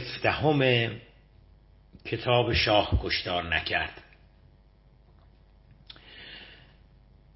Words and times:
هفدهم 0.00 0.90
کتاب 2.04 2.52
شاه 2.52 3.00
کشتار 3.02 3.54
نکرد. 3.54 4.02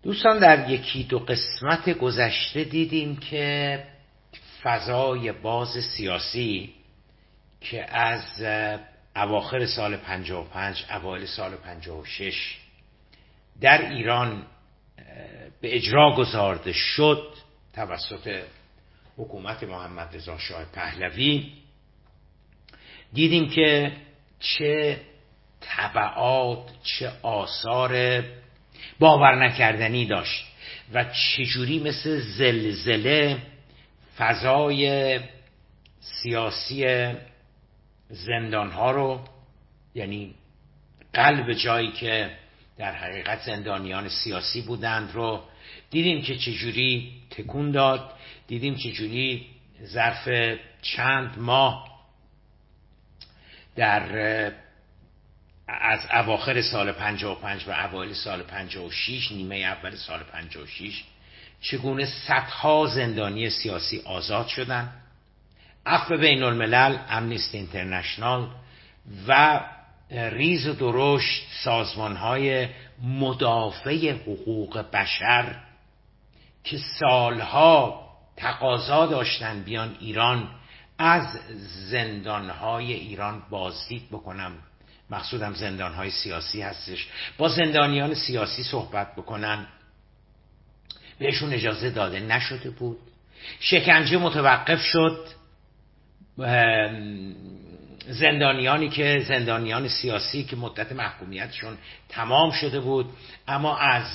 دوستان 0.02 0.38
در 0.38 0.70
یکی 0.70 1.04
دو 1.04 1.18
قسمت 1.18 1.90
گذشته 1.90 2.64
دیدیم 2.64 3.16
که 3.16 3.84
فضای 4.62 5.32
باز 5.32 5.68
سیاسی 5.96 6.74
که 7.60 7.96
از 7.96 8.42
اواخر 9.16 9.66
سال 9.66 9.96
55 9.96 10.84
اوایل 10.90 11.26
سال 11.26 11.56
56 11.56 12.56
در 13.60 13.90
ایران 13.90 14.46
به 15.60 15.76
اجرا 15.76 16.14
گذارده 16.16 16.72
شد 16.72 17.34
توسط 17.72 18.42
حکومت 19.16 19.62
محمد 19.62 20.16
رضا 20.16 20.38
شاه 20.38 20.64
پهلوی. 20.64 21.63
دیدیم 23.14 23.48
که 23.48 23.92
چه 24.40 25.00
طبعات 25.60 26.58
چه 26.82 27.12
آثار 27.22 28.22
باور 28.98 29.46
نکردنی 29.46 30.06
داشت 30.06 30.44
و 30.92 31.04
چجوری 31.04 31.78
مثل 31.78 32.20
زلزله 32.20 33.38
فضای 34.16 35.20
سیاسی 36.00 37.06
زندان 38.08 38.70
ها 38.70 38.90
رو 38.90 39.20
یعنی 39.94 40.34
قلب 41.12 41.52
جایی 41.52 41.92
که 41.92 42.30
در 42.78 42.92
حقیقت 42.92 43.40
زندانیان 43.40 44.08
سیاسی 44.08 44.60
بودند 44.60 45.10
رو 45.12 45.42
دیدیم 45.90 46.22
که 46.22 46.36
چجوری 46.36 47.12
تکون 47.30 47.70
داد 47.70 48.12
دیدیم 48.46 48.74
چجوری 48.74 49.46
ظرف 49.84 50.28
چند 50.82 51.38
ماه 51.38 51.93
در 53.76 54.52
از 55.68 56.00
اواخر 56.12 56.62
سال 56.62 56.92
55 56.92 57.64
و 57.68 57.70
اوایل 57.70 58.12
سال 58.12 58.42
56 58.42 59.32
نیمه 59.32 59.56
اول 59.56 59.96
سال 59.96 60.22
56 60.22 61.04
چگونه 61.60 62.06
صدها 62.06 62.86
زندانی 62.86 63.50
سیاسی 63.50 64.02
آزاد 64.04 64.46
شدند. 64.46 64.92
عفو 65.86 66.16
بین 66.16 66.42
الملل 66.42 66.98
امنیست 67.08 67.54
اینترنشنال 67.54 68.48
و 69.28 69.60
ریز 70.10 70.66
و 70.66 70.72
درشت 70.72 71.46
سازمان 71.64 72.16
های 72.16 72.68
مدافع 73.02 74.12
حقوق 74.12 74.78
بشر 74.92 75.54
که 76.64 76.78
سالها 77.00 78.04
تقاضا 78.36 79.06
داشتن 79.06 79.62
بیان 79.62 79.96
ایران 80.00 80.48
از 80.98 81.26
زندانهای 81.90 82.92
ایران 82.92 83.42
بازدید 83.50 84.08
بکنم. 84.08 84.52
مقصودم 85.10 85.54
زندانهای 85.54 86.10
سیاسی 86.10 86.62
هستش. 86.62 87.08
با 87.38 87.48
زندانیان 87.48 88.14
سیاسی 88.14 88.62
صحبت 88.62 89.16
بکنن 89.16 89.66
بهشون 91.18 91.52
اجازه 91.52 91.90
داده 91.90 92.20
نشده 92.20 92.70
بود. 92.70 92.98
شکنجه 93.60 94.18
متوقف 94.18 94.80
شد. 94.80 95.26
زندانیانی 98.08 98.88
که 98.88 99.24
زندانیان 99.28 99.88
سیاسی 99.88 100.44
که 100.44 100.56
مدت 100.56 100.92
محکومیتشون 100.92 101.78
تمام 102.08 102.50
شده 102.50 102.80
بود 102.80 103.10
اما 103.48 103.78
از 103.78 104.06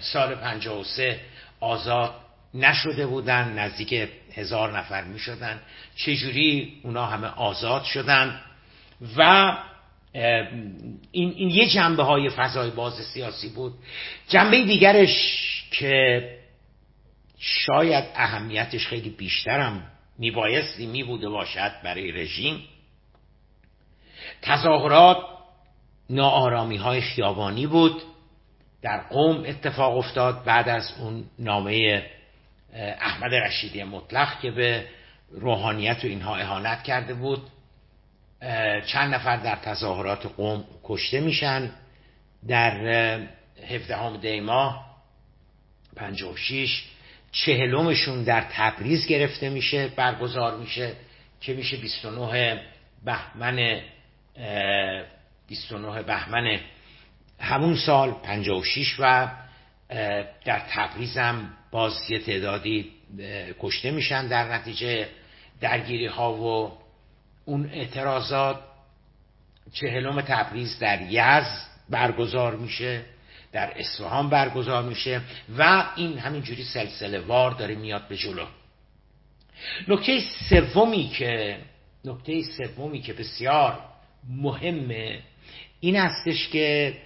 سال 0.00 0.34
53 0.34 1.20
آزاد 1.60 2.14
نشده 2.54 3.06
بودن. 3.06 3.58
نزدیک 3.58 4.08
هزار 4.36 4.78
نفر 4.78 5.04
می 5.04 5.18
شدن 5.18 5.60
چجوری 5.96 6.80
اونا 6.82 7.06
همه 7.06 7.26
آزاد 7.26 7.84
شدن؟ 7.84 8.40
و 9.16 9.52
این, 10.12 11.32
این 11.36 11.50
یه 11.50 11.68
جنبه 11.68 12.02
های 12.02 12.30
فضای 12.30 12.70
باز 12.70 12.94
سیاسی 12.94 13.48
بود. 13.48 13.74
جنبه 14.28 14.64
دیگرش 14.64 15.10
که 15.70 16.22
شاید 17.38 18.04
اهمیتش 18.14 18.86
خیلی 18.86 19.10
بیشترم 19.10 19.90
میبایستی 20.18 20.86
میبوده 20.86 21.28
باشد 21.28 21.72
برای 21.84 22.12
رژیم 22.12 22.64
تظاهرات 24.42 25.18
ناآرامی 26.10 26.76
های 26.76 27.00
خیابانی 27.00 27.66
بود. 27.66 28.02
در 28.82 29.02
قوم 29.02 29.44
اتفاق 29.46 29.96
افتاد. 29.96 30.44
بعد 30.44 30.68
از 30.68 30.92
اون 31.00 31.24
نامه 31.38 32.06
احمد 32.76 33.34
رشیدی 33.34 33.84
مطلق 33.84 34.40
که 34.40 34.50
به 34.50 34.86
روحانیت 35.30 36.04
و 36.04 36.06
اینها 36.06 36.36
اهانت 36.36 36.82
کرده 36.82 37.14
بود. 37.14 37.42
چند 38.86 39.14
نفر 39.14 39.36
در 39.36 39.56
تظاهرات 39.56 40.26
قوم 40.26 40.64
کشته 40.84 41.20
میشن. 41.20 41.70
در 42.48 42.86
هفدهم 43.68 44.16
دی 44.16 44.40
ماه 44.40 44.86
56 45.96 46.84
چهلمشون 47.32 48.24
در 48.24 48.46
تبریز 48.50 49.06
گرفته 49.06 49.48
میشه 49.48 49.88
برگزار 49.88 50.56
میشه 50.56 50.92
که 51.40 51.54
میشه 51.54 51.76
29 51.76 52.60
بهمن 53.04 53.80
29 55.48 56.02
بهمن 56.02 56.60
همون 57.40 57.76
سال 57.76 58.12
56 58.12 58.96
و 58.98 59.28
در 60.44 60.62
تبریز 60.70 61.16
هم 61.16 61.50
باز 61.70 62.10
یه 62.10 62.18
تعدادی 62.18 62.92
کشته 63.60 63.90
میشن 63.90 64.26
در 64.26 64.52
نتیجه 64.54 65.08
درگیری 65.60 66.06
ها 66.06 66.32
و 66.34 66.72
اون 67.44 67.70
اعتراضات. 67.72 68.60
چهلم 69.72 70.20
تبریز 70.20 70.78
در 70.78 71.02
یز 71.10 71.46
برگزار 71.90 72.56
میشه 72.56 73.02
در 73.52 73.72
اصفهان 73.76 74.30
برگزار 74.30 74.82
میشه 74.82 75.20
و 75.58 75.86
این 75.96 76.18
همینجوری 76.18 76.64
سلسله 76.64 77.18
وار 77.18 77.50
داره 77.50 77.74
میاد 77.74 78.08
به 78.08 78.16
جلو. 78.16 78.46
نکته 79.88 80.20
سومی 80.48 81.08
که 81.08 81.58
نکته 82.04 82.42
سومی 82.42 83.00
که 83.00 83.12
بسیار 83.12 83.78
مهمه 84.28 85.18
این 85.80 85.96
هستش 85.96 86.48
که 86.48 86.96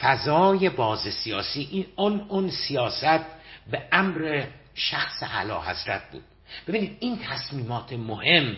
فضای 0.00 0.68
باز 0.70 1.00
سیاسی 1.00 1.68
این 1.70 1.86
اون 1.96 2.20
اون 2.28 2.50
سیاست 2.50 3.24
به 3.70 3.82
امر 3.92 4.44
شخص 4.74 5.22
علا 5.22 5.62
حضرت 5.62 6.10
بود. 6.10 6.22
ببینید 6.68 6.96
این 7.00 7.18
تصمیمات 7.18 7.92
مهم 7.92 8.56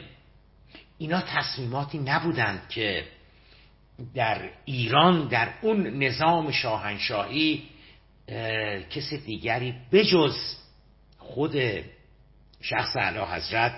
اینا 0.98 1.20
تصمیماتی 1.20 1.98
نبودند 1.98 2.68
که 2.68 3.04
در 4.14 4.50
ایران 4.64 5.28
در 5.28 5.48
اون 5.62 6.02
نظام 6.02 6.50
شاهنشاهی 6.50 7.62
کسی 8.90 9.18
دیگری 9.18 9.74
بجز 9.92 10.36
خود 11.18 11.56
شخص 12.60 12.96
علی 12.96 13.18
حضرت 13.18 13.72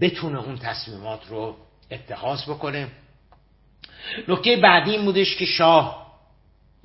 بتونه 0.00 0.38
اون 0.38 0.58
تصمیمات 0.58 1.20
رو 1.28 1.56
اتخاذ 1.90 2.42
بکنه. 2.42 2.88
نکته 4.28 4.56
بعدی 4.56 4.90
این 4.90 5.04
بودش 5.04 5.36
که 5.36 5.44
شاه 5.44 6.07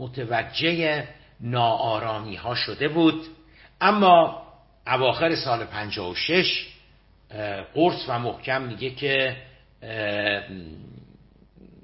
متوجه 0.04 1.08
ناآرامی 1.42 2.36
ها 2.36 2.56
شده 2.56 2.88
بود. 2.88 3.24
اما 3.82 4.44
اواخر 4.88 5.36
سال 5.36 5.66
56 5.66 6.66
قرص 7.74 8.06
و 8.08 8.20
محکم 8.20 8.62
میگه 8.62 8.90
که 8.90 9.36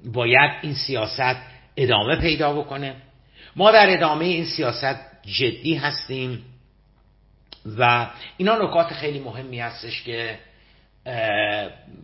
باید 0.04 0.50
این 0.62 0.74
سیاست 0.74 1.36
ادامه 1.76 2.16
پیدا 2.16 2.52
بکنه. 2.52 2.94
ما 3.56 3.70
در 3.70 3.96
ادامه 3.96 4.24
این 4.24 4.44
سیاست 4.44 4.96
جدی 5.22 5.74
هستیم 5.74 6.44
و 7.78 8.10
اینا 8.36 8.56
نکات 8.56 8.92
خیلی 8.92 9.18
مهمی 9.18 9.60
هستش 9.60 10.02
که 10.02 10.38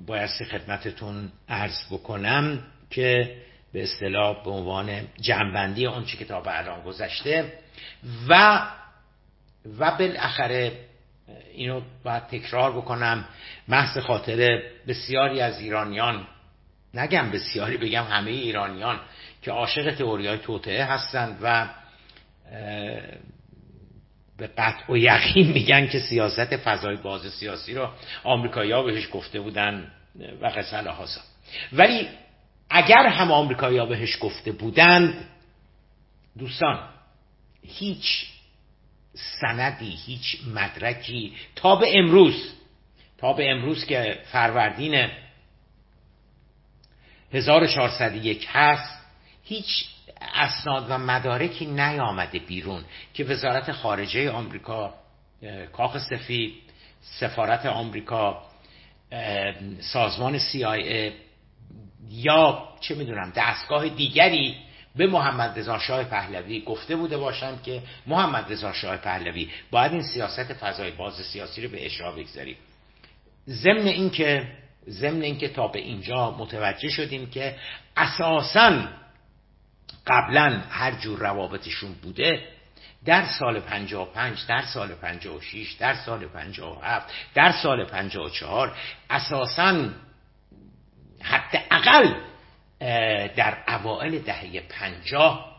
باید 0.06 0.30
خدمتتون 0.50 1.32
عرض 1.48 1.92
بکنم 1.92 2.62
که 2.90 3.36
به 3.72 3.82
اصطلاح 3.82 4.44
به 4.44 4.50
عنوان 4.50 5.08
جنبندی 5.20 5.86
اون 5.86 6.04
چی 6.04 6.16
کتاب 6.16 6.44
الان 6.48 6.82
گذشته 6.82 7.52
و 8.28 8.62
و 9.78 9.90
بالاخره 9.90 10.72
اینو 11.54 11.80
باید 12.04 12.26
تکرار 12.26 12.72
بکنم. 12.72 13.24
محض 13.68 13.98
خاطر 13.98 14.62
بسیاری 14.88 15.40
از 15.40 15.60
ایرانیان 15.60 16.26
نگم 16.94 17.30
بسیاری 17.30 17.76
بگم 17.76 18.04
همه 18.04 18.30
ایرانیان 18.30 19.00
که 19.42 19.50
عاشق 19.50 19.94
تئوری 19.94 20.26
های 20.26 20.38
توطعه 20.38 20.84
هستند 20.84 21.38
و 21.42 21.68
به 24.38 24.46
قطع 24.46 24.92
و 24.92 24.96
یقین 24.96 25.52
میگن 25.52 25.86
که 25.86 25.98
سیاست 25.98 26.56
فضای 26.56 26.96
باز 26.96 27.32
سیاسی 27.32 27.74
رو 27.74 27.88
آمریکایی 28.24 28.72
ها 28.72 28.82
بهش 28.82 29.08
گفته 29.12 29.40
بودن 29.40 29.92
و 30.40 30.46
قصه 30.46 30.90
هاسا 30.90 31.20
ولی 31.72 32.08
اگر 32.70 33.06
هم 33.06 33.32
آمریکایی 33.32 33.78
ها 33.78 33.86
بهش 33.86 34.18
گفته 34.20 34.52
بودند 34.52 35.28
دوستان 36.38 36.88
هیچ 37.62 38.26
سندی 39.14 39.90
هیچ 39.90 40.38
مدرکی 40.54 41.32
تا 41.56 41.76
به 41.76 41.98
امروز 41.98 42.52
تا 43.18 43.32
به 43.32 43.50
امروز 43.50 43.84
که 43.84 44.18
فروردین 44.32 45.08
1401 47.32 48.48
هست 48.52 49.06
هیچ 49.44 49.86
اسناد 50.34 50.86
و 50.90 50.98
مدارکی 50.98 51.66
نیامده 51.66 52.38
بیرون 52.38 52.84
که 53.14 53.24
وزارت 53.24 53.72
خارجه 53.72 54.30
آمریکا 54.30 54.94
کاخ 55.72 55.98
سفید 55.98 56.54
سفارت 57.00 57.66
آمریکا 57.66 58.42
سازمان 59.80 60.38
CIA 60.38 61.12
یا 62.10 62.68
چه 62.80 62.94
می‌دونم 62.94 63.32
دستگاه 63.36 63.88
دیگری 63.88 64.56
به 64.96 65.06
محمد 65.06 65.58
رضا 65.58 65.78
شاه 65.78 66.04
پهلوی 66.04 66.60
گفته 66.60 66.96
بوده 66.96 67.16
باشند 67.16 67.62
که 67.62 67.82
محمد 68.06 68.52
رضا 68.52 68.72
شاه 68.72 68.96
پهلوی 68.96 69.50
باید 69.70 69.92
این 69.92 70.02
سیاست 70.02 70.52
فضای 70.52 70.90
باز 70.90 71.14
سیاسی 71.14 71.62
رو 71.62 71.68
به 71.68 71.86
اجرا 71.86 72.12
بگذاریم. 72.12 72.56
ضمن 73.48 73.86
اینکه 73.86 74.48
ضمن 74.88 75.22
اینکه 75.22 75.48
تا 75.48 75.68
به 75.68 75.78
اینجا 75.78 76.30
متوجه 76.30 76.88
شدیم 76.88 77.30
که 77.30 77.56
اساسا 77.96 78.88
قبلا 80.06 80.62
هر 80.70 80.92
جور 80.92 81.18
روابطشون 81.18 81.92
بوده 81.92 82.48
در 83.04 83.24
سال 83.24 83.60
55 83.60 84.38
در 84.48 84.62
سال 84.62 84.94
56 84.94 85.72
در 85.72 85.94
سال 85.94 86.26
57 86.26 87.14
در 87.34 87.52
سال 87.52 87.84
54 87.84 88.76
اساسا 89.10 89.88
حداقل 91.86 92.14
در 93.36 93.58
اوائل 93.68 94.18
دهه 94.18 94.60
50 94.60 95.56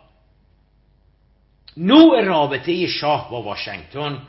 نوع 1.77 2.21
رابطه 2.21 2.88
شاه 2.88 3.31
با 3.31 3.41
واشنگتن 3.41 4.21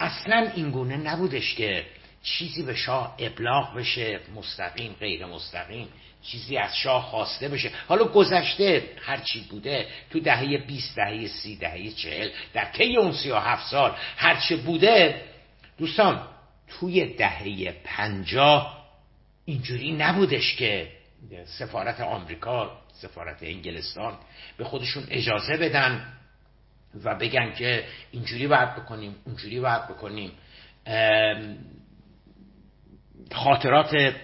اصلا 0.00 0.50
اینگونه 0.54 0.96
نبودش 0.96 1.54
که 1.54 1.86
چیزی 2.22 2.62
به 2.62 2.74
شاه 2.74 3.16
ابلاغ 3.18 3.74
بشه 3.74 4.20
مستقیم 4.36 4.92
غیر 5.00 5.26
مستقیم 5.26 5.88
چیزی 6.22 6.56
از 6.56 6.76
شاه 6.76 7.02
خواسته 7.02 7.48
بشه. 7.48 7.70
حالا 7.88 8.04
گذشته 8.04 8.82
هرچی 9.00 9.40
بوده 9.40 9.86
تو 10.10 10.20
دهه 10.20 10.58
20 10.58 10.96
دهه 10.96 11.26
30 11.26 11.56
دهه 11.56 11.90
40 11.90 12.28
در 12.54 12.70
کی 12.72 12.96
اون 12.96 13.12
37 13.12 13.70
سال 13.70 13.94
هرچی 14.16 14.56
بوده 14.56 15.22
دوستان 15.78 16.22
توی 16.68 17.14
دهه 17.14 17.74
50 17.84 18.78
اینجوری 19.44 19.92
نبودش 19.92 20.56
که 20.56 20.97
سفارت 21.44 22.00
آمریکا 22.00 22.80
سفارت 22.92 23.42
انگلستان 23.42 24.18
به 24.56 24.64
خودشون 24.64 25.04
اجازه 25.10 25.56
بدن 25.56 26.12
و 27.04 27.14
بگن 27.14 27.52
که 27.52 27.84
اینجوری 28.10 28.46
باید 28.46 28.74
بکنیم 28.74 29.16
اونجوری 29.24 29.60
باید 29.60 29.88
بکنیم. 29.88 30.32
خاطرات 33.32 34.14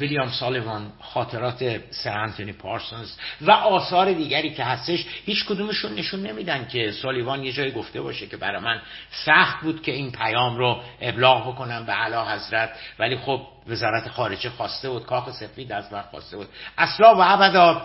ویلیام 0.00 0.28
سالیوان 0.28 0.92
خاطرات 1.00 1.80
سر 1.90 2.18
انتونی 2.18 2.52
پارسونز 2.52 3.12
و 3.40 3.50
آثار 3.50 4.12
دیگری 4.12 4.54
که 4.54 4.64
هستش 4.64 5.06
هیچ 5.24 5.44
کدومشون 5.44 5.94
نشون 5.94 6.20
نمیدن 6.20 6.68
که 6.68 6.92
سالیوان 6.92 7.44
یه 7.44 7.52
جایی 7.52 7.70
گفته 7.70 8.00
باشه 8.00 8.26
که 8.26 8.36
برای 8.36 8.62
من 8.62 8.80
سخت 9.10 9.60
بود 9.60 9.82
که 9.82 9.92
این 9.92 10.12
پیام 10.12 10.56
رو 10.56 10.82
ابلاغ 11.00 11.48
بکنم 11.48 11.86
به 11.86 11.92
علا 11.92 12.24
حضرت. 12.24 12.70
ولی 12.98 13.16
خب 13.16 13.40
وزارت 13.66 14.08
خارجه 14.08 14.50
خواسته 14.50 14.90
بود 14.90 15.06
کاخ 15.06 15.30
سفید 15.30 15.72
از 15.72 15.92
من 15.92 16.02
خواسته 16.02 16.36
بود. 16.36 16.48
اصلا 16.78 17.14
و 17.14 17.20
ابدا 17.20 17.82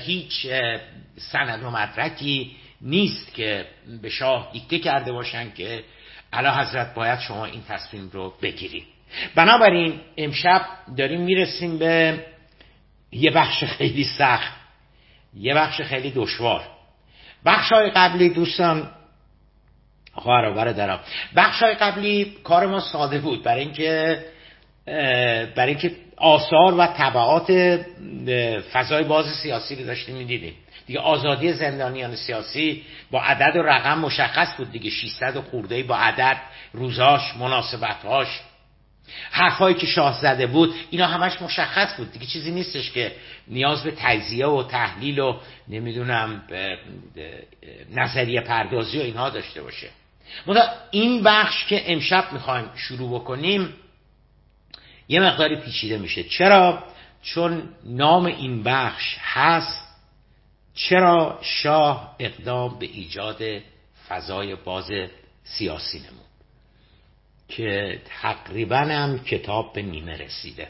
هیچ 0.00 0.46
سند 1.16 1.62
و 1.62 1.70
مدرکی 1.70 2.56
نیست 2.80 3.34
که 3.34 3.66
به 4.02 4.08
شاه 4.08 4.50
دیکته 4.52 4.78
کرده 4.78 5.12
باشن 5.12 5.52
که 5.52 5.84
علا 6.32 6.54
حضرت 6.54 6.94
باید 6.94 7.20
شما 7.20 7.44
این 7.44 7.62
تصمیم 7.68 8.10
رو 8.12 8.34
بگیرید. 8.42 8.95
بنابراین 9.34 10.00
امشب 10.16 10.66
داریم 10.96 11.20
می‌رسیم 11.20 11.78
به 11.78 12.24
یه 13.12 13.30
بخش 13.30 13.64
خیلی 13.64 14.04
سخت 14.04 14.52
یه 15.36 15.54
بخش 15.54 15.80
خیلی 15.80 16.10
دشوار. 16.10 16.62
بخش 17.44 17.72
های 17.72 17.90
قبلی 17.90 18.30
دوستان 18.30 18.90
خواهر 20.12 20.72
دارم. 20.72 21.00
بخش 21.36 21.62
های 21.62 21.74
قبلی 21.74 22.36
کار 22.44 22.66
ما 22.66 22.80
ساده 22.80 23.18
بود 23.18 23.42
برای 23.42 23.60
اینکه 23.60 24.24
برای 25.56 25.68
اینکه 25.68 25.96
آثار 26.16 26.74
و 26.74 26.86
طبعات 26.86 27.80
فضای 28.72 29.04
باز 29.04 29.26
سیاسی 29.26 29.76
رو 29.76 29.86
داشتیم 29.86 30.16
می‌دیدیم. 30.16 30.54
دیگه 30.86 31.00
آزادی 31.00 31.52
زندانیان 31.52 32.16
سیاسی 32.16 32.82
با 33.10 33.22
عدد 33.22 33.56
و 33.56 33.62
رقم 33.62 33.98
مشخص 33.98 34.56
بود 34.56 34.72
دیگه. 34.72 34.90
600 34.90 35.36
و 35.36 35.42
خورده 35.42 35.82
با 35.82 35.96
عدد 35.96 36.36
روزاش 36.72 37.36
مناسبتهاش. 37.36 38.40
حرفایی 39.30 39.74
که 39.74 39.86
شاه 39.86 40.20
زده 40.20 40.46
بود 40.46 40.74
اینا 40.90 41.06
همش 41.06 41.42
مشخص 41.42 41.96
بود. 41.96 42.12
دیگه 42.12 42.26
چیزی 42.26 42.50
نیستش 42.50 42.90
که 42.90 43.16
نیاز 43.48 43.82
به 43.82 43.92
تجزیه 43.96 44.46
و 44.46 44.62
تحلیل 44.62 45.18
و 45.18 45.40
نمی‌دونم 45.68 46.42
نظریه 47.90 48.40
پردازی 48.40 48.98
و 48.98 49.02
اینها 49.02 49.30
داشته 49.30 49.62
باشه. 49.62 49.88
این 50.90 51.22
بخش 51.22 51.64
که 51.64 51.92
امشب 51.92 52.32
می‌خوایم 52.32 52.70
شروع 52.74 53.20
بکنیم 53.20 53.74
یه 55.08 55.20
مقداری 55.20 55.56
پیچیده 55.56 55.98
میشه. 55.98 56.24
چرا؟ 56.24 56.84
چون 57.22 57.68
نام 57.84 58.26
این 58.26 58.62
بخش 58.62 59.16
هست. 59.20 59.86
چرا 60.74 61.38
شاه 61.42 62.16
اقدام 62.18 62.78
به 62.78 62.86
ایجاد 62.86 63.42
فضای 64.08 64.54
باز 64.54 64.90
سیاسی 65.44 65.98
نمود؟ 65.98 66.25
که 67.48 68.00
تقریبا 68.22 68.76
هم 68.76 69.18
کتاب 69.18 69.72
به 69.72 69.82
نیمه 69.82 70.16
رسیده. 70.16 70.68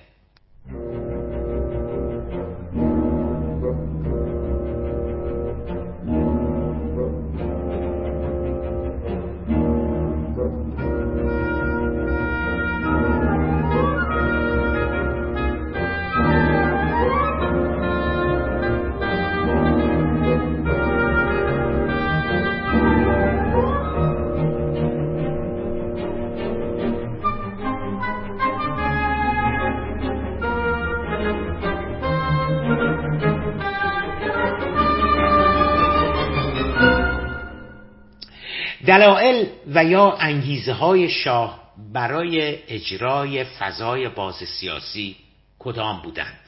دلائل 38.96 39.46
و 39.66 39.84
یا 39.84 40.12
انگیزه 40.12 40.72
های 40.72 41.08
شاه 41.08 41.72
برای 41.92 42.58
اجرای 42.68 43.44
فضای 43.44 44.08
باز 44.08 44.34
سیاسی 44.34 45.16
کدام 45.58 46.02
بودند؟ 46.02 46.40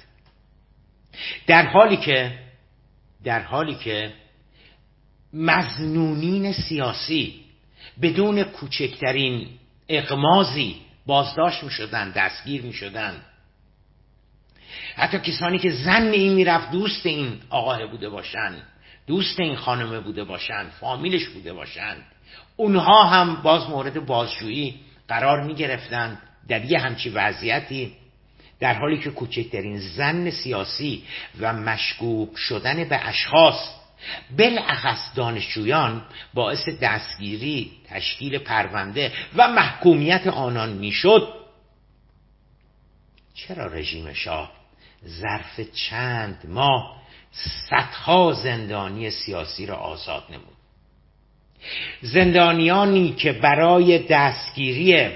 در 1.47 1.67
حالی 1.67 1.97
که 1.97 2.39
در 3.25 3.41
حالی 3.41 3.75
که 3.75 4.13
مزنونین 5.33 6.53
سیاسی 6.53 7.41
بدون 8.03 8.43
کوچکترین 8.43 9.49
اقمازی 9.89 10.77
بازداشت 11.07 11.65
می 11.65 11.71
شدن 11.71 12.11
دستگیر 12.11 12.63
می 12.63 12.73
شدن 12.73 13.23
حتی 14.97 15.19
کسانی 15.19 15.59
که 15.59 15.71
زن 15.71 16.11
این 16.11 16.33
می‌رفت 16.33 16.71
دوست 16.71 17.07
این 17.07 17.41
آقاه 17.51 17.87
بوده 17.87 18.09
باشند 18.09 18.63
دوست 19.07 19.41
این 19.41 19.57
خانمه 19.57 20.01
بوده 20.01 20.25
باشند 20.25 20.71
فامیلش 20.81 21.29
بوده 21.29 21.53
باشند 21.53 22.05
اونها 22.57 23.05
هم 23.05 23.43
باز 23.43 23.71
مورد 23.71 24.07
بازجویی 24.07 24.75
قرار 25.09 25.43
می 25.43 25.55
گرفتن 25.55 26.19
در 26.49 26.65
یه 26.65 26.79
همچی 26.79 27.11
وضعیتی 27.11 27.93
در 28.61 28.75
حالی 28.75 28.99
که 28.99 29.11
کوچکترین 29.11 29.79
زن 29.79 30.31
سیاسی 30.31 31.05
و 31.41 31.53
مشکوک 31.53 32.37
شدن 32.37 32.85
به 32.85 33.09
اشخاص 33.09 33.79
بالاخص 34.39 35.15
دانشجویان 35.15 36.03
باعث 36.35 36.69
دستگیری 36.69 37.73
تشکیل 37.89 38.39
پرونده 38.39 39.13
و 39.37 39.49
محکومیت 39.49 40.27
آنان 40.27 40.73
می‌شد. 40.73 41.29
چرا 43.35 43.67
رژیم 43.67 44.13
شاه 44.13 44.53
ظرف 45.07 45.61
چند 45.61 46.47
ماه 46.49 47.03
صدها 47.71 48.33
زندانی 48.33 49.11
سیاسی 49.11 49.67
را 49.67 49.77
آزاد 49.77 50.25
نمود؟ 50.31 50.58
زندانیانی 52.01 53.13
که 53.13 53.33
برای 53.33 53.99
دستگیری 53.99 55.11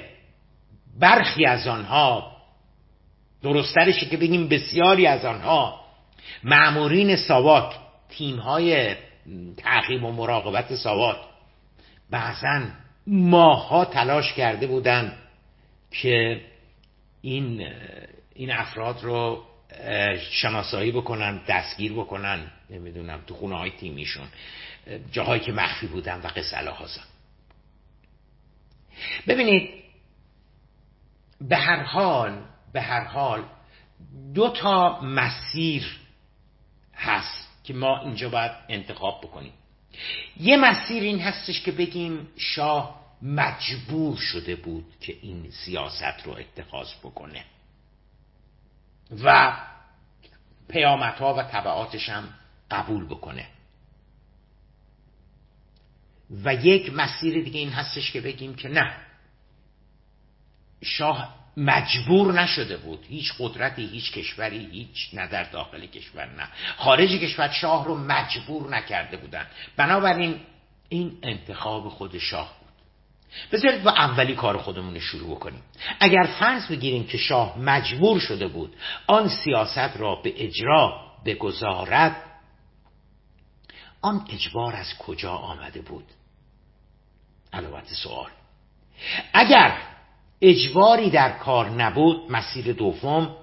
برخی 1.01 1.47
از 1.47 1.67
آنها 1.67 2.33
درسترشه 3.43 4.07
که 4.07 4.17
بگیم 4.17 4.49
بسیاری 4.49 5.07
از 5.07 5.25
آنها 5.25 5.81
معمورین 6.45 7.17
ساواک 7.17 7.75
تیم 8.09 8.37
های 8.37 8.95
تعقیب 9.57 10.05
و 10.05 10.13
مراقبت 10.13 10.75
ساواک 10.75 11.17
بعضا 12.11 12.61
ماها 13.07 13.85
تلاش 13.85 14.33
کرده 14.33 14.67
بودند 14.67 15.13
که 15.91 16.41
این 17.23 17.67
این 18.35 18.53
افراد 18.53 19.03
رو 19.03 19.43
شناسایی 20.31 20.93
بکنن 20.93 21.41
دستگیر 21.49 21.93
بکنن 21.93 22.41
نمی‌دونم 22.71 23.21
تو 23.27 23.35
خونه 23.35 23.57
های 23.57 23.71
تیمیشون. 23.71 24.27
جاهایی 25.12 25.41
که 25.41 25.53
مخفی 25.53 25.87
بودن 25.87 26.21
و 26.21 26.27
قصه 26.27 26.71
هازم 26.71 27.05
ببینید 29.27 29.83
به 31.41 31.57
هر 31.57 31.83
حال 31.83 32.45
به 32.73 32.83
هر 32.83 33.05
حال 33.05 33.45
دو 34.35 34.49
تا 34.49 35.01
مسیر 35.01 36.01
هست 36.95 37.49
که 37.65 37.75
ما 37.75 38.01
اینجا 38.01 38.29
باید 38.29 38.53
انتخاب 38.69 39.21
بکنیم. 39.21 39.53
یه 40.37 40.57
مسیر 40.57 41.03
این 41.03 41.21
هستش 41.21 41.61
که 41.61 41.73
بگیم 41.73 42.29
شاه 42.37 43.03
مجبور 43.23 44.17
شده 44.17 44.57
بود 44.57 44.95
که 45.01 45.17
این 45.23 45.51
سیاست 45.51 46.23
رو 46.25 46.33
اتخاذ 46.33 46.95
بکنه. 46.95 47.45
و 49.25 49.57
پیامدها 50.69 51.35
و 51.35 51.43
طبعاتش 51.43 52.09
هم 52.09 52.35
قبول 52.71 53.07
بکنه. 53.07 53.47
و 56.45 56.55
یک 56.55 56.93
مسیر 56.93 57.45
دیگه 57.45 57.61
این 57.61 57.71
هستش 57.71 58.12
که 58.12 58.21
بگیم 58.21 58.55
که 58.55 58.69
نه. 58.69 58.97
شاه 60.85 61.35
مجبور 61.57 62.41
نشده 62.41 62.77
بود. 62.77 63.07
هیچ 63.09 63.33
قدرتی 63.39 63.87
هیچ 63.87 64.12
کشوری 64.12 64.67
هیچ 64.67 65.11
نه 65.12 65.27
در 65.27 65.45
داخل 65.45 65.87
کشور 65.87 66.27
نه. 66.27 66.49
خارج 66.77 67.11
کشور 67.11 67.49
شاه 67.49 67.85
رو 67.85 67.99
مجبور 67.99 68.77
نکرده 68.77 69.17
بودن. 69.17 69.47
بنابراین 69.77 70.41
این 70.89 71.19
انتخاب 71.23 71.89
خود 71.89 72.19
شاه 72.19 72.59
بود. 72.59 72.73
بذارید 73.53 73.83
با 73.83 73.91
اولی 73.91 74.35
کار 74.35 74.59
خودمون 74.59 74.99
شروع 74.99 75.37
بکنیم. 75.37 75.62
اگر 76.01 76.29
فرض 76.39 76.69
بگیریم 76.69 77.07
که 77.07 77.19
شاه 77.19 77.59
مجبور 77.59 78.21
شده 78.21 78.49
بود 78.49 78.77
آن 79.07 79.29
سیاست 79.29 79.97
را 79.97 80.15
به 80.15 80.45
اجرا 80.45 81.01
بگذارد 81.25 82.17
آن 84.03 84.27
اجبار 84.31 84.77
از 84.77 84.99
کجا 84.99 85.33
آمده 85.33 85.81
بود؟ 85.81 86.05
علامت 87.52 87.88
سوال. 87.88 88.30
اگر 89.32 89.78
اجباری 90.40 91.11
در 91.11 91.38
کار 91.38 91.71
نبود 91.71 92.30
مسیر 92.30 92.73
دوم 92.73 93.37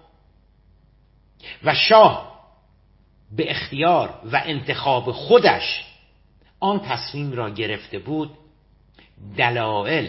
و 1.63 1.75
شاه 1.75 2.39
به 3.31 3.51
اختیار 3.51 4.21
و 4.31 4.41
انتخاب 4.45 5.11
خودش 5.11 5.85
آن 6.59 6.79
تصمیم 6.79 7.31
را 7.31 7.49
گرفته 7.49 7.99
بود 7.99 8.37
دلائل 9.37 10.07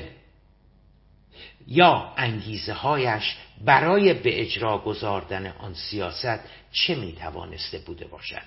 یا 1.67 2.15
انگیزه 2.17 2.73
هایش 2.73 3.37
برای 3.65 4.15
به 4.15 4.41
اجرا 4.41 4.79
گذاردن 4.79 5.47
آن 5.47 5.75
سیاست 5.75 6.41
چه 6.73 6.95
می 6.95 7.13
توانسته 7.13 7.79
بوده 7.79 8.07
باشد؟ 8.07 8.43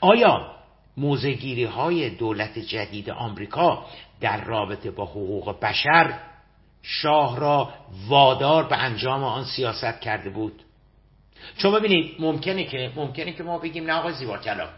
آیا 0.00 0.57
موزگیری 0.98 1.64
های 1.64 2.10
دولت 2.10 2.58
جدید 2.58 3.10
آمریکا 3.10 3.86
در 4.20 4.44
رابطه 4.44 4.90
با 4.90 5.04
حقوق 5.04 5.60
بشر 5.60 6.18
شاه 6.82 7.40
را 7.40 7.74
وادار 8.08 8.64
به 8.64 8.76
انجام 8.76 9.24
آن 9.24 9.44
سیاست 9.44 10.00
کرده 10.00 10.30
بود. 10.30 10.62
چون 11.56 11.72
ببینید 11.72 12.14
ممکنه 12.18 12.64
که 12.64 12.92
ممکنه 12.96 13.32
که 13.32 13.42
ما 13.42 13.58
بگیم 13.58 13.84
نه 13.84 13.92
آقای 13.92 14.12
زیبا 14.12 14.38
کلام 14.38 14.68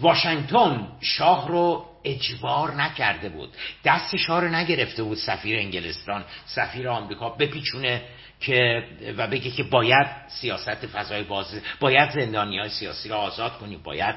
واشنگتن 0.00 0.88
شاه 1.00 1.48
رو 1.48 1.84
اجبار 2.04 2.74
نکرده 2.74 3.28
بود. 3.28 3.48
دست 3.84 4.16
شاه 4.16 4.40
رو 4.40 4.48
نگرفته 4.48 5.02
بود 5.02 5.18
سفیر 5.18 5.58
انگلستان 5.58 6.24
سفیر 6.46 6.88
آمریکا 6.88 7.30
بپیچونه 7.30 8.02
که 8.42 8.84
و 9.16 9.26
بگه 9.26 9.50
که 9.50 9.62
باید 9.62 10.06
سیاست 10.28 10.86
فضای 10.86 11.22
باز 11.22 11.60
باید 11.80 12.10
زندانی 12.10 12.58
های 12.58 12.68
سیاسی 12.68 13.08
رو 13.08 13.14
آزاد 13.14 13.58
کنیم 13.58 13.80
باید 13.82 14.14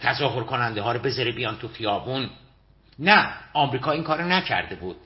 تظاهر 0.00 0.42
کننده 0.42 0.82
ها 0.82 0.92
رو 0.92 0.98
بذاره 0.98 1.32
بیان 1.32 1.58
تو 1.58 1.68
خیابون. 1.68 2.30
نه 2.98 3.28
آمریکا 3.52 3.92
این 3.92 4.02
کار 4.02 4.22
نکرده 4.22 4.74
بود. 4.74 4.96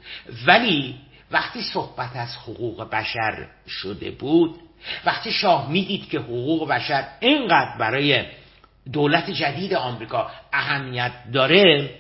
ولی 0.47 1.01
وقتی 1.31 1.63
صحبت 1.63 2.17
از 2.17 2.37
حقوق 2.37 2.91
بشر 2.91 3.47
شده 3.69 4.11
بود 4.11 4.61
وقتی 5.05 5.33
شاه 5.33 5.71
می‌دید 5.71 6.09
که 6.09 6.19
حقوق 6.19 6.69
بشر 6.69 7.05
اینقدر 7.21 7.79
برای 7.79 8.25
دولت 8.93 9.31
جدید 9.31 9.75
آمریکا 9.75 10.31
اهمیت 10.53 11.13
داره 11.33 11.91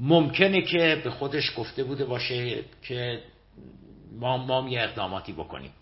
ممکنه 0.00 0.62
که 0.62 1.00
به 1.04 1.10
خودش 1.10 1.52
گفته 1.56 1.84
بوده 1.84 2.04
باشه 2.04 2.58
که 2.82 3.20
ما, 4.20 4.36
ما 4.36 4.68
یه 4.68 4.82
اقداماتی 4.82 5.32
بکنیم. 5.32 5.72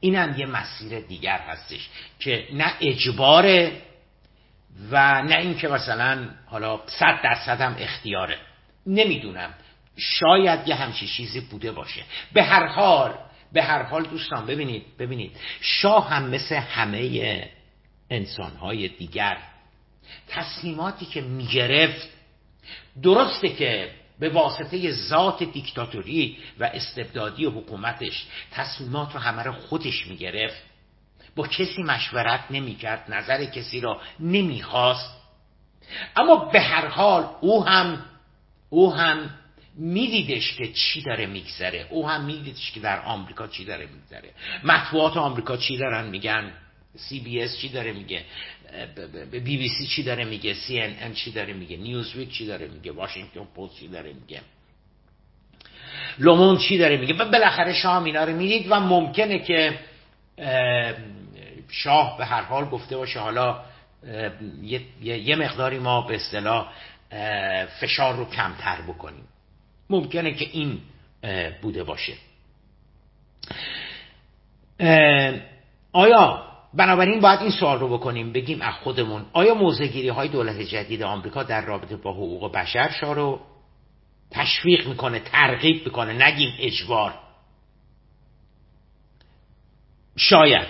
این 0.00 0.14
هم 0.14 0.38
یه 0.38 0.46
مسیر 0.46 1.00
دیگر 1.00 1.38
هستش 1.38 1.88
که 2.18 2.48
نه 2.52 2.72
اجباره 2.80 3.82
و 4.90 5.22
نه 5.22 5.36
اینکه 5.36 5.68
مثلا 5.68 6.28
حالا 6.46 6.80
صد 6.86 7.20
درصد 7.22 7.60
هم 7.60 7.76
اختیاره. 7.78 8.38
نمی‌دونم. 8.86 9.54
شاید 9.96 10.68
یه 10.68 10.74
همچی 10.74 11.06
چیزی 11.06 11.40
بوده 11.40 11.72
باشه. 11.72 12.02
به 12.32 12.42
هر 12.42 12.66
حال 12.66 13.14
به 13.52 13.62
هر 13.62 13.82
حال 13.82 14.04
دوستان 14.04 14.46
ببینید 14.46 14.84
ببینید. 14.98 15.36
شاه 15.60 16.10
هم 16.10 16.30
مثل 16.30 16.54
همه 16.54 17.48
انسانهای 18.10 18.88
دیگر 18.88 19.38
تصمیماتی 20.28 21.06
که 21.06 21.20
می‌گرفت 21.20 22.08
درسته 23.02 23.48
که 23.48 23.90
به 24.20 24.28
واسطه 24.28 24.92
ذات 24.92 25.42
دیکتاتوری 25.42 26.38
و 26.58 26.64
استبدادی 26.64 27.44
حکومتش 27.44 28.26
تصمیمات 28.50 29.14
رو 29.14 29.20
همه 29.20 29.42
رو 29.42 29.52
خودش 29.52 30.06
می‌گرفت. 30.06 30.62
با 31.36 31.46
کسی 31.46 31.82
مشورت 31.82 32.44
نمی‌کرد 32.50 33.04
نظر 33.08 33.44
کسی 33.44 33.80
را 33.80 34.00
نمی‌خواست. 34.20 35.16
اما 36.16 36.36
به 36.36 36.60
هر 36.60 36.86
حال 36.86 37.28
او 37.40 37.64
هم 37.64 38.04
او 38.70 38.94
هم 38.94 39.30
میدیدش 39.74 40.54
که 40.54 40.72
چی 40.72 41.02
داره 41.02 41.26
میگذره. 41.26 41.86
او 41.90 42.08
هم 42.08 42.24
میدیدش 42.24 42.72
که 42.72 42.80
در 42.80 43.00
آمریکا 43.00 43.46
چی 43.46 43.64
داره 43.64 43.86
میگذره. 43.86 44.30
مطبوعات 44.64 45.16
آمریکا 45.16 45.56
چی 45.56 45.76
دارن 45.76 46.06
میگن؟ 46.06 46.52
CBS 46.96 47.58
چی 47.58 47.68
داره 47.68 47.92
میگه؟ 47.92 48.24
بی 49.30 49.40
بی 49.40 49.68
سی 49.68 49.86
چی 49.86 50.02
داره 50.02 50.24
میگه؟ 50.24 50.54
CNN 50.54 51.14
چی 51.14 51.30
داره 51.30 51.52
میگه؟ 51.52 51.76
نیوزویک 51.76 52.30
چی 52.30 52.46
داره 52.46 52.68
میگه؟ 52.68 52.92
واشنگتن 52.92 53.44
پست 53.56 53.76
چی 53.76 53.88
داره 53.88 54.12
میگه؟ 54.12 54.40
لوموند 56.18 56.58
چی 56.58 56.78
داره 56.78 56.96
میگه؟ 56.96 57.14
بالاخره 57.14 57.72
شاه 57.72 58.04
اینا 58.04 58.24
رو 58.24 58.36
می‌دید 58.36 58.66
و 58.70 58.80
ممکنه 58.80 59.38
که 59.38 59.78
شاه 61.68 62.18
به 62.18 62.24
هر 62.24 62.42
حال 62.42 62.64
گفته 62.64 62.96
باشه 62.96 63.20
حالا 63.20 63.64
یه 65.02 65.36
مقداری 65.36 65.78
ما 65.78 66.00
به 66.00 66.14
اصطلاح 66.14 66.72
فشار 67.80 68.16
رو 68.16 68.24
کمتر 68.24 68.80
بکنیم. 68.80 69.24
ممکنه 69.90 70.34
که 70.34 70.48
این 70.52 70.80
بوده 71.62 71.84
باشه. 71.84 72.12
آیا 75.92 76.49
بنابراین 76.74 77.20
باید 77.20 77.40
این 77.40 77.50
سوال 77.50 77.78
رو 77.78 77.98
بکنیم 77.98 78.32
بگیم 78.32 78.62
از 78.62 78.74
خودمون 78.74 79.26
آیا 79.32 79.54
موزگیری 79.54 80.08
های 80.08 80.28
دولت 80.28 80.60
جدید 80.60 81.02
آمریکا 81.02 81.42
در 81.42 81.64
رابطه 81.64 81.96
با 81.96 82.12
حقوق 82.12 82.52
بشر 82.52 82.90
شاه 83.00 83.14
رو 83.14 83.40
تشویق 84.30 84.88
می‌کنه 84.88 85.20
ترغیب 85.20 85.86
می‌کنه؟ 85.86 86.26
نگیم 86.26 86.54
اجبار. 86.58 87.14
شاید. 90.16 90.68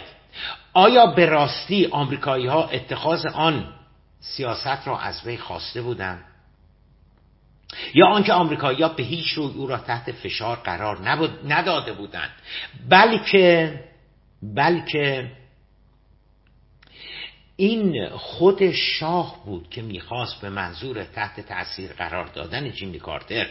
آیا 0.73 1.07
به 1.07 1.26
راستی 1.26 1.87
آمریکایی 1.87 2.47
ها 2.47 2.69
اتخاذ 2.69 3.26
آن 3.26 3.75
سیاست 4.21 4.88
را 4.88 4.99
از 4.99 5.26
وی 5.26 5.37
خواسته 5.37 5.83
بودند؟ 5.83 6.25
یا 7.95 8.07
آنکه 8.07 8.33
آمریکایی 8.33 8.83
ها 8.83 8.88
به 8.88 9.02
هیچ 9.02 9.33
روی 9.33 9.54
او 9.54 9.66
را 9.66 9.76
تحت 9.76 10.12
فشار 10.12 10.57
قرار 10.57 10.99
نداده 11.45 11.92
بودند. 11.92 12.30
بلکه 12.88 13.80
بلکه 14.42 15.30
این 17.61 18.09
خود 18.09 18.73
شاه 18.73 19.45
بود 19.45 19.71
که 19.71 19.83
می‌خواست 19.83 20.40
به 20.40 20.49
منظور 20.50 21.05
تحت 21.05 21.40
تاثیر 21.40 21.93
قرار 21.93 22.26
دادن 22.26 22.71
جیمی 22.71 22.99
کارتر 22.99 23.47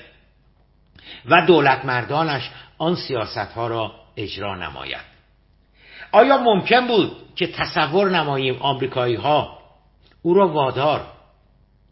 و 1.25 1.45
دولت 1.45 1.85
مردانش 1.85 2.49
آن 2.77 2.95
سیاست 2.95 3.37
ها 3.37 3.67
را 3.67 3.91
اجرا 4.17 4.55
نماید. 4.55 5.01
آیا 6.11 6.37
ممکن 6.37 6.87
بود 6.87 7.11
که 7.35 7.47
تصور 7.47 8.09
نماییم 8.09 8.55
آمریکایی 8.55 9.15
ها 9.15 9.59
او 10.21 10.33
را 10.33 10.47
وادار 10.47 11.07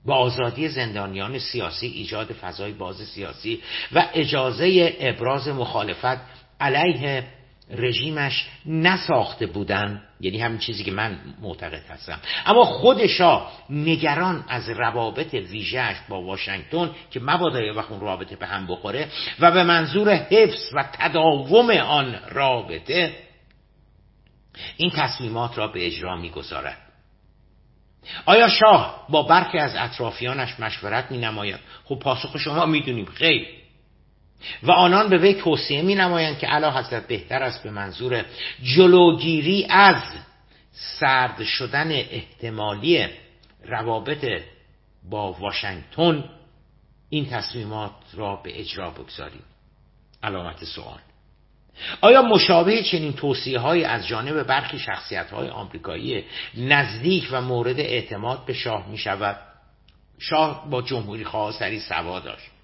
با 0.06 0.16
آزادی 0.16 0.68
زندانیان 0.68 1.40
سیاسی 1.40 1.88
ایجاد 1.88 2.32
فضای 2.32 2.72
باز 2.72 2.96
سیاسی 2.96 3.64
و 3.92 4.06
اجازه 4.14 4.96
ابراز 5.00 5.48
مخالفت 5.48 6.18
علیه 6.60 7.37
رژیمش 7.70 8.48
نساخته 8.66 9.46
بودن 9.46 10.02
یعنی 10.20 10.40
همین 10.40 10.58
چیزی 10.58 10.84
که 10.84 10.92
من 10.92 11.20
معتقد 11.42 11.84
هستم. 11.90 12.20
اما 12.46 12.66
خودشا 12.66 13.48
نگران 13.70 14.46
از 14.48 14.70
روابط 14.70 15.34
ویژهش 15.34 15.96
با 16.10 16.22
واشنگتن 16.22 16.92
که 17.12 17.20
مبادا 17.20 17.62
یه 17.62 17.74
وقت 17.74 17.92
اون 17.92 18.00
رابطه 18.00 18.36
به 18.36 18.48
هم 18.48 18.68
بخوره 18.68 19.08
و 19.40 19.52
به 19.52 19.64
منظور 19.64 20.14
حفظ 20.14 20.74
و 20.74 20.84
تداوم 20.94 21.70
آن 21.70 22.20
رابطه 22.30 23.16
این 24.78 24.92
تصمیمات 24.96 25.58
را 25.58 25.68
به 25.68 25.86
اجرا 25.88 26.16
می‌گذارد. 26.16 26.78
آیا 28.26 28.48
شاه 28.48 29.06
با 29.10 29.24
برخی 29.24 29.58
از 29.58 29.76
اطرافیانش 29.76 30.60
مشورت 30.60 31.12
می 31.12 31.18
نماید؟ 31.18 31.60
خب 31.86 32.00
پاسخ 32.00 32.38
شما 32.38 32.66
می‌دونیم. 32.66 33.06
خیر. 33.06 33.48
و 34.64 34.72
آنان 34.72 35.10
به 35.10 35.18
وی 35.18 35.34
توصیه 35.34 35.82
می 35.82 35.96
نمایند 35.96 36.40
که 36.40 36.48
علا 36.48 36.72
حضرت 36.72 37.08
بهتر 37.08 37.44
است 37.44 37.64
به 37.64 37.72
منظور 37.72 38.26
جلوگیری 38.64 39.68
از 39.70 40.02
سرد 40.72 41.44
شدن 41.44 41.92
احتمالی 41.92 43.08
روابط 43.66 44.42
با 45.10 45.32
واشنگتن 45.32 46.30
این 47.10 47.30
تصمیمات 47.30 47.92
را 48.14 48.36
به 48.36 48.60
اجرا 48.60 48.90
بگذاریم. 48.90 49.44
علامت 50.24 50.64
سوال. 50.64 51.00
آیا 52.02 52.22
مشابه 52.22 52.84
چنین 52.84 53.14
توصیه 53.14 53.60
های 53.60 53.84
از 53.84 54.08
جانب 54.08 54.44
برخی 54.44 54.80
شخصیت 54.80 55.32
های 55.32 55.50
آمریکایی 55.50 56.24
نزدیک 56.58 57.28
و 57.32 57.42
مورد 57.42 57.80
اعتماد 57.80 58.46
به 58.46 58.54
شاه 58.54 58.90
می 58.90 58.98
شود؟ 58.98 59.40
شاه 60.20 60.70
با 60.70 60.82
جمهوری 60.82 61.26
خواه 61.26 61.52
سری 61.52 61.80
سوا 61.80 62.20
داشت. 62.20 62.57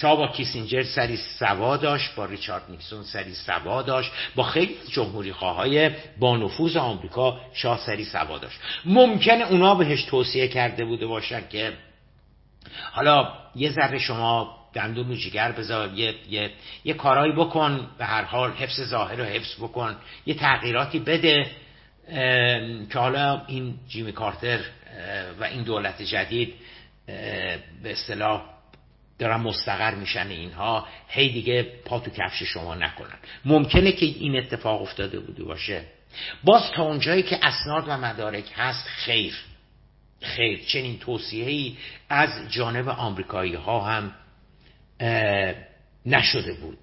شاه 0.00 0.16
با 0.16 0.28
کیسینجر 0.28 0.82
سری 0.82 1.16
سوا 1.16 1.76
داشت 1.76 2.14
با 2.14 2.24
ریچارد 2.24 2.62
نیکسون 2.68 3.02
سری 3.02 3.34
سوا 3.34 3.82
داشت 3.82 4.12
با 4.34 4.42
خیلی 4.42 4.76
جمهوری 4.90 5.30
های 5.30 5.90
با 6.18 6.36
نفوذ 6.36 6.76
آمریکا 6.76 7.40
شاه 7.52 7.78
سری 7.86 8.04
سوا 8.04 8.38
داشت. 8.38 8.60
ممکنه 8.84 9.44
اونا 9.44 9.74
بهش 9.74 10.04
توصیه 10.04 10.48
کرده 10.48 10.84
بوده 10.84 11.06
باشن 11.06 11.48
که 11.48 11.72
حالا 12.92 13.32
یه 13.54 13.70
ذره 13.70 13.98
شما 13.98 14.56
دندون 14.74 15.10
و 15.10 15.14
جگر 15.14 15.52
بذار 15.52 15.94
یه, 15.94 16.14
یه،, 16.30 16.50
یه 16.84 16.94
کارایی 16.94 17.32
بکن 17.32 17.86
به 17.98 18.04
هر 18.04 18.22
حال 18.22 18.52
حفظ 18.52 18.80
ظاهر 18.82 19.16
رو 19.16 19.24
حفظ 19.24 19.54
بکن 19.60 19.96
یه 20.26 20.34
تغییراتی 20.34 20.98
بده 20.98 21.46
که 22.92 22.98
حالا 22.98 23.42
این 23.46 23.74
جیمی 23.88 24.12
کارتر 24.12 24.60
و 25.40 25.44
این 25.44 25.62
دولت 25.62 26.02
جدید 26.02 26.54
به 27.82 27.92
اصطلاح 27.92 28.42
دارن 29.20 29.36
مستقر 29.36 29.94
میشن 29.94 30.28
اینها 30.28 30.86
هی 31.08 31.28
دیگه 31.28 31.62
پا 31.62 31.98
تو 31.98 32.10
کفش 32.10 32.42
شما 32.42 32.74
نکنن. 32.74 33.18
ممکنه 33.44 33.92
که 33.92 34.06
این 34.06 34.36
اتفاق 34.36 34.82
افتاده 34.82 35.20
بوده 35.20 35.44
باشه. 35.44 35.82
باز 36.44 36.70
تا 36.70 36.82
اونجایی 36.82 37.22
که 37.22 37.38
اسناد 37.42 37.84
و 37.88 37.96
مدارک 37.96 38.44
هست 38.56 38.86
خیر. 38.86 39.34
خیر. 40.22 40.60
چنین 40.66 40.98
توصیه 40.98 41.72
از 42.08 42.30
جانب 42.50 42.88
آمریکایی 42.88 43.54
ها 43.54 43.80
هم 43.80 44.14
نشده 46.06 46.52
بود. 46.52 46.78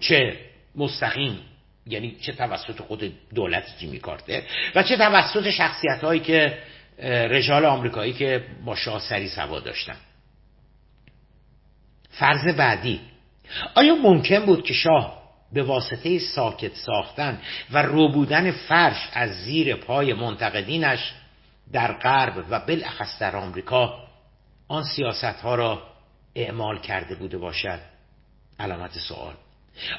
چه 0.00 0.38
مستقیم 0.74 1.38
یعنی 1.86 2.16
چه 2.20 2.32
توسط 2.32 2.80
خود 2.82 3.12
دولت 3.34 3.78
جیمی 3.78 3.98
کارتر 3.98 4.42
و 4.74 4.82
چه 4.82 4.96
توسط 4.96 5.50
شخصیت 5.50 6.04
هایی 6.04 6.20
که 6.20 6.58
رجال 7.02 7.64
آمریکایی 7.64 8.12
که 8.12 8.44
با 8.64 8.76
شاه 8.76 9.00
سری 9.00 9.28
سوا 9.28 9.60
داشتن. 9.60 9.96
فرض 12.18 12.56
بعدی. 12.56 13.00
آیا 13.74 13.94
ممکن 13.94 14.46
بود 14.46 14.64
که 14.64 14.74
شاه 14.74 15.16
به 15.52 15.62
واسطه 15.62 16.18
ساکت 16.18 16.74
ساختن 16.74 17.38
و 17.72 17.82
رو 17.82 18.12
بودن 18.12 18.50
فرش 18.50 19.08
از 19.12 19.30
زیر 19.30 19.76
پای 19.76 20.12
منتقدینش 20.12 21.12
در 21.72 21.92
غرب 21.92 22.44
و 22.50 22.60
بالاخص 22.60 23.18
در 23.18 23.36
آمریکا 23.36 23.94
آن 24.68 24.84
سیاست 24.84 25.40
ها 25.40 25.54
را 25.54 25.82
اعمال 26.34 26.78
کرده 26.78 27.14
بوده 27.14 27.38
باشد؟ 27.38 27.78
علامت 28.60 28.98
سوال. 29.08 29.34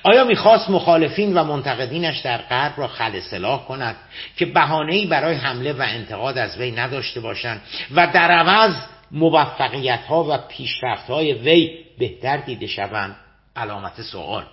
آیا 0.04 0.24
می‌خواست 0.24 0.70
مخالفین 0.70 1.38
و 1.38 1.44
منتقدینش 1.44 2.20
در 2.20 2.38
غرب 2.38 2.74
را 2.78 2.88
خل 2.88 3.20
سلاح 3.20 3.66
کند 3.66 3.96
که 4.38 4.46
بهانه‌ای 4.46 5.06
برای 5.06 5.36
حمله 5.36 5.74
و 5.74 5.82
انتقاد 5.82 6.38
از 6.38 6.58
وی 6.58 6.72
نداشته 6.72 7.20
باشند 7.20 7.62
و 7.92 8.08
در 8.08 8.32
عوض 8.32 8.76
موفقیت 9.12 10.00
ها 10.00 10.24
و 10.24 10.38
پیشرفت 10.38 11.10
های 11.10 11.34
وی 11.34 11.87
بهتر 11.98 12.38
دیده 12.38 12.68
شوند. 12.68 13.16
علامت 13.56 14.02
سوال. 14.02 14.46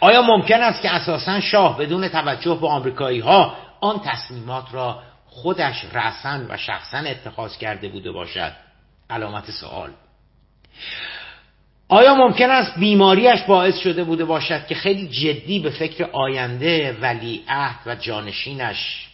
آیا 0.00 0.22
ممکن 0.22 0.60
است 0.60 0.82
که 0.82 0.90
اساسا 0.90 1.40
شاه 1.40 1.78
بدون 1.78 2.08
توجه 2.08 2.54
به 2.54 2.68
آمریکایی 2.68 3.20
ها 3.20 3.56
آن 3.80 4.00
تصمیمات 4.04 4.64
را 4.72 5.02
خودش 5.26 5.84
رسن 5.92 6.46
و 6.50 6.56
شخصا 6.56 6.98
اتخاذ 6.98 7.56
کرده 7.56 7.88
بوده 7.88 8.12
باشد؟ 8.12 8.52
علامت 9.10 9.50
سوال. 9.50 9.90
آیا 11.88 12.14
ممکن 12.14 12.50
است 12.50 12.78
بیماریش 12.78 13.42
باعث 13.42 13.78
شده 13.78 14.04
بوده 14.04 14.24
باشد 14.24 14.66
که 14.66 14.74
خیلی 14.74 15.08
جدی 15.08 15.58
به 15.58 15.70
فکر 15.70 16.04
آینده 16.04 16.96
ولیعهد 17.00 17.80
و 17.86 17.94
جانشینش 17.94 19.08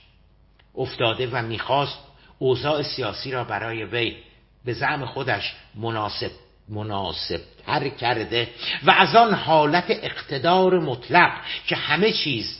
افتاده 0.77 1.29
و 1.33 1.43
می‌خواست 1.43 1.99
اوضاع 2.39 2.83
سیاسی 2.83 3.31
را 3.31 3.45
برای 3.45 3.85
وی 3.85 4.17
به 4.65 4.73
زعم 4.73 5.07
خودش 5.07 5.55
مناسب 5.75 6.31
مناسب 6.73 7.41
تر 7.67 7.89
کرده 7.89 8.49
و 8.83 8.91
از 8.91 9.17
آن 9.17 9.35
حالت 9.35 9.85
اقتدار 9.89 10.79
مطلق 10.79 11.31
که 11.67 11.77
همه 11.77 12.13
چیز 12.13 12.59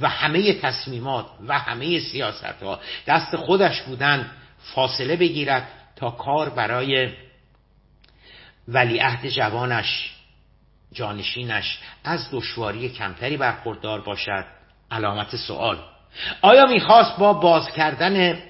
و 0.00 0.08
همه 0.08 0.52
تصمیمات 0.52 1.26
و 1.46 1.58
همه 1.58 2.00
سیاست 2.00 2.62
ها 2.62 2.80
دست 3.06 3.36
خودش 3.36 3.82
بودند 3.82 4.30
فاصله 4.74 5.16
بگیرد 5.16 5.68
تا 5.96 6.10
کار 6.10 6.48
برای 6.48 7.12
ولیعهد 8.68 9.28
جوانش 9.28 10.12
جانشینش 10.92 11.78
از 12.04 12.28
دشواری 12.32 12.88
کمتری 12.88 13.36
برخوردار 13.36 14.00
باشد. 14.00 14.44
علامت 14.92 15.36
سوال 15.36 15.78
آیا 16.42 16.66
می‌خواست 16.66 17.18
با 17.18 17.32
باز 17.32 17.70
کردن 17.70 18.42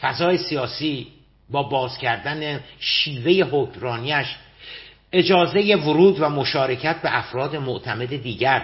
فضای 0.00 0.38
سیاسی 0.38 1.17
با 1.50 1.62
باز 1.62 1.98
کردن 1.98 2.60
شیوه 2.80 3.48
حکمرانیش 3.50 4.36
اجازه 5.12 5.76
ورود 5.76 6.20
و 6.20 6.28
مشارکت 6.28 7.02
به 7.02 7.18
افراد 7.18 7.56
معتمد 7.56 8.22
دیگر 8.22 8.62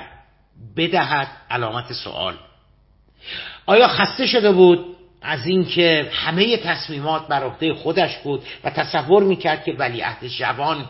بدهد 0.76 1.28
علامت 1.50 1.92
سوال 1.92 2.34
آیا 3.66 3.88
خسته 3.88 4.26
شده 4.26 4.52
بود 4.52 4.96
از 5.22 5.46
اینکه 5.46 6.10
همه 6.12 6.56
تصمیمات 6.56 7.28
بر 7.28 7.42
عهده 7.42 7.74
خودش 7.74 8.18
بود 8.18 8.42
و 8.64 8.70
تصور 8.70 9.22
می‌کرد 9.22 9.64
که 9.64 9.72
ولیعهد 9.72 10.26
جوان 10.26 10.88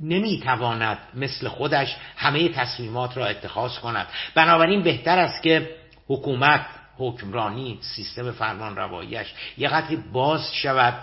نمی‌تواند 0.00 0.98
مثل 1.14 1.48
خودش 1.48 1.96
همه 2.16 2.48
تصمیمات 2.48 3.16
را 3.16 3.26
اتخاذ 3.26 3.78
کند؟ 3.78 4.06
بنابراین 4.34 4.82
بهتر 4.82 5.18
است 5.18 5.42
که 5.42 5.70
حکومت 6.08 6.66
حکمرانی 6.98 7.78
سیستم 7.82 8.32
فرمان 8.32 8.76
رواییش 8.76 9.34
یه 9.58 9.68
قدری 9.68 9.96
باز 9.96 10.54
شود 10.54 10.94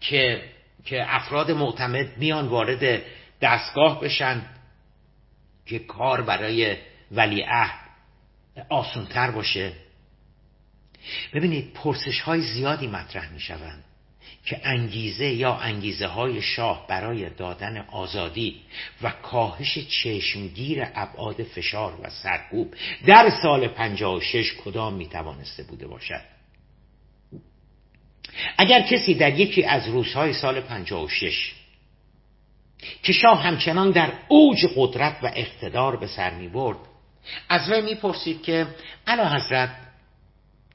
که 0.00 0.42
که 0.84 1.14
افراد 1.14 1.50
معتمد 1.50 2.18
بیان 2.18 2.48
وارد 2.48 3.02
دستگاه 3.40 4.00
بشن 4.00 4.42
که 5.66 5.78
کار 5.78 6.22
برای 6.22 6.76
ولیعهد 7.12 7.80
آسونتر 8.68 9.30
باشه. 9.30 9.72
ببینید 11.32 11.72
پرسش 11.74 12.20
های 12.20 12.40
زیادی 12.40 12.86
مطرح 12.86 13.32
می 13.32 13.40
شوند 13.40 13.84
که 14.44 14.60
انگیزه 14.64 15.26
یا 15.26 15.54
انگیزه 15.54 16.06
های 16.06 16.42
شاه 16.42 16.86
برای 16.88 17.30
دادن 17.30 17.76
آزادی 17.76 18.60
و 19.02 19.10
کاهش 19.10 19.78
چشمگیر 19.78 20.86
ابعاد 20.94 21.42
فشار 21.42 22.00
و 22.02 22.10
سرکوب 22.10 22.74
در 23.06 23.30
سال 23.42 23.68
56 23.68 24.52
کدام 24.64 24.94
می 24.94 25.06
توانسته 25.06 25.62
بوده 25.62 25.86
باشد؟ 25.86 26.22
اگر 28.58 28.82
کسی 28.82 29.14
در 29.14 29.40
یکی 29.40 29.64
از 29.64 29.88
روزهای 29.88 30.32
سال 30.32 30.60
56 30.60 31.52
که 33.02 33.12
شاه 33.12 33.42
همچنان 33.42 33.90
در 33.90 34.12
اوج 34.28 34.66
قدرت 34.76 35.18
و 35.22 35.32
اقتدار 35.34 35.96
به 35.96 36.06
سر 36.06 36.30
می 36.30 36.48
برد 36.48 36.78
از 37.48 37.70
وی 37.70 37.80
می‌پرسید 37.80 38.42
که 38.42 38.66
علا 39.06 39.28
حضرت 39.28 39.70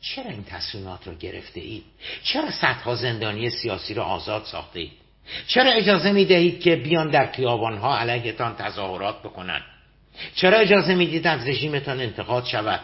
چرا 0.01 0.31
این 0.31 0.43
تصمیمات 0.43 1.07
را 1.07 1.13
گرفته 1.13 1.59
اید؟ 1.59 1.83
چرا 2.23 2.51
صدها 2.51 2.95
زندانی 2.95 3.49
سیاسی 3.49 3.93
را 3.93 4.03
آزاد 4.03 4.43
ساخته 4.43 4.79
اید؟ 4.79 4.91
چرا 5.47 5.71
اجازه 5.71 6.11
می 6.11 6.25
دهید 6.25 6.59
که 6.59 6.75
بیان 6.75 7.09
در 7.09 7.31
خیابانها 7.31 7.97
علیهتان 7.97 8.55
تظاهرات 8.55 9.19
بکنند؟ 9.19 9.61
چرا 10.35 10.57
اجازه 10.57 10.95
می‌دید 10.95 11.27
از 11.27 11.47
رژیمتان 11.47 11.99
انتقاد 12.01 12.45
شود؟ 12.45 12.79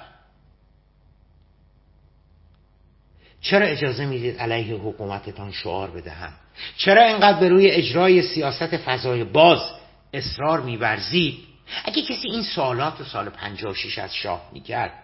چرا 3.41 3.65
اجازه 3.65 4.06
می‌دید 4.06 4.38
علیه 4.38 4.76
حکومتتان 4.76 5.52
شعار 5.52 5.91
بدهند؟ 5.91 6.34
چرا 6.78 7.04
اینقدر 7.04 7.39
به 7.39 7.49
روی 7.49 7.71
اجرای 7.71 8.21
سیاست 8.21 8.78
فضای 8.78 9.23
باز 9.23 9.71
اصرار 10.13 10.62
میورزید 10.62 11.39
اگه 11.86 12.02
کسی 12.02 12.28
این 12.28 12.43
سوالات 12.43 12.99
رو 12.99 13.06
سال 13.06 13.30
56 13.30 13.97
از 13.97 14.15
شاه 14.15 14.49
می‌کرد 14.54 15.02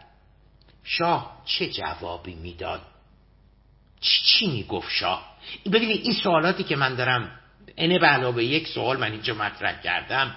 شاه 0.83 1.41
چه 1.45 1.69
جوابی 1.69 2.35
می‌داد؟ 2.35 2.81
چی, 4.01 4.23
چی 4.23 4.51
می‌گفت 4.51 4.91
شاه؟ 4.91 5.37
ببینید 5.71 6.01
این 6.03 6.13
سوالاتی 6.13 6.63
که 6.63 6.75
من 6.75 6.95
دارم 6.95 7.39
اینه 7.75 7.99
به 7.99 8.07
علاوه 8.07 8.43
یک 8.43 8.67
سوال 8.67 8.97
من 8.97 9.11
اینجا 9.11 9.33
مطرح 9.33 9.81
کردم. 9.81 10.35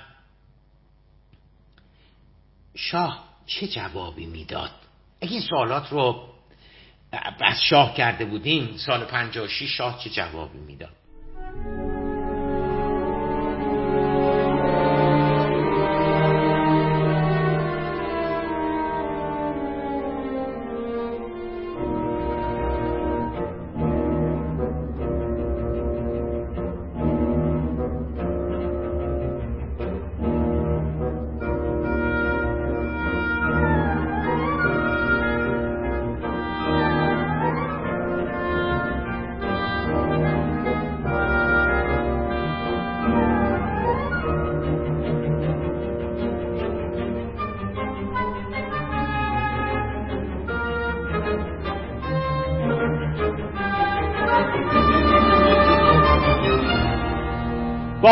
شاه 2.77 3.29
چه 3.47 3.69
جوابی 3.69 4.27
می‌داد؟ 4.27 4.71
اگه 5.21 5.33
این 5.33 5.41
سوالات 5.41 5.93
رو 5.93 6.29
از 7.41 7.63
شاه 7.63 7.95
کرده 7.95 8.25
بودیم 8.25 8.77
سال 8.77 9.05
56 9.05 9.63
شاه 9.63 9.99
چه 10.05 10.11
جوابی 10.11 10.59
می‌داد؟ 10.59 10.97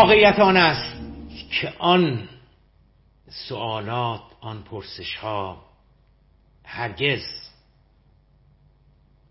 واقعیت 0.00 0.38
آن 0.38 0.56
است 0.56 0.96
که 1.50 1.72
آن 1.78 2.28
سوالات 3.28 4.22
آن 4.40 4.62
پرسش 4.62 5.16
ها 5.16 5.64
هرگز 6.64 7.22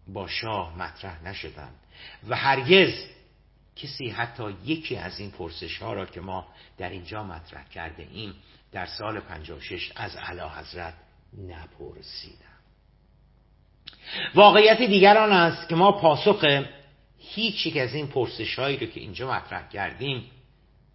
با 0.08 0.28
شاه 0.28 0.78
مطرح 0.78 1.24
نشدند 1.24 1.76
و 2.28 2.36
هرگز 2.36 2.94
کسی 3.76 4.10
حتی 4.10 4.56
یکی 4.66 4.96
از 4.96 5.20
این 5.20 5.32
پرسش 5.32 5.78
ها 5.78 5.94
را 5.94 6.06
که 6.06 6.22
ما 6.22 6.48
در 6.78 6.90
اینجا 6.90 7.24
مطرح 7.24 7.70
کرده 7.70 8.08
ایم 8.12 8.34
در 8.72 8.86
سال 8.86 9.20
56 9.20 9.92
از 9.96 10.16
علا 10.16 10.50
حضرت 10.50 10.94
نپرسیدم. 11.38 12.60
واقعیت 14.36 14.82
دیگران 14.82 15.32
است 15.32 15.70
که 15.70 15.76
ما 15.76 15.92
پاسخ 15.92 16.64
هیچ 17.18 17.66
یک 17.66 17.78
از 17.78 17.94
این 17.94 18.08
پرسش 18.08 18.60
هایی 18.60 18.78
رو 18.78 18.88
که 18.88 19.00
اینجا 19.00 19.32
مطرح 19.32 19.70
کردیم 19.70 20.32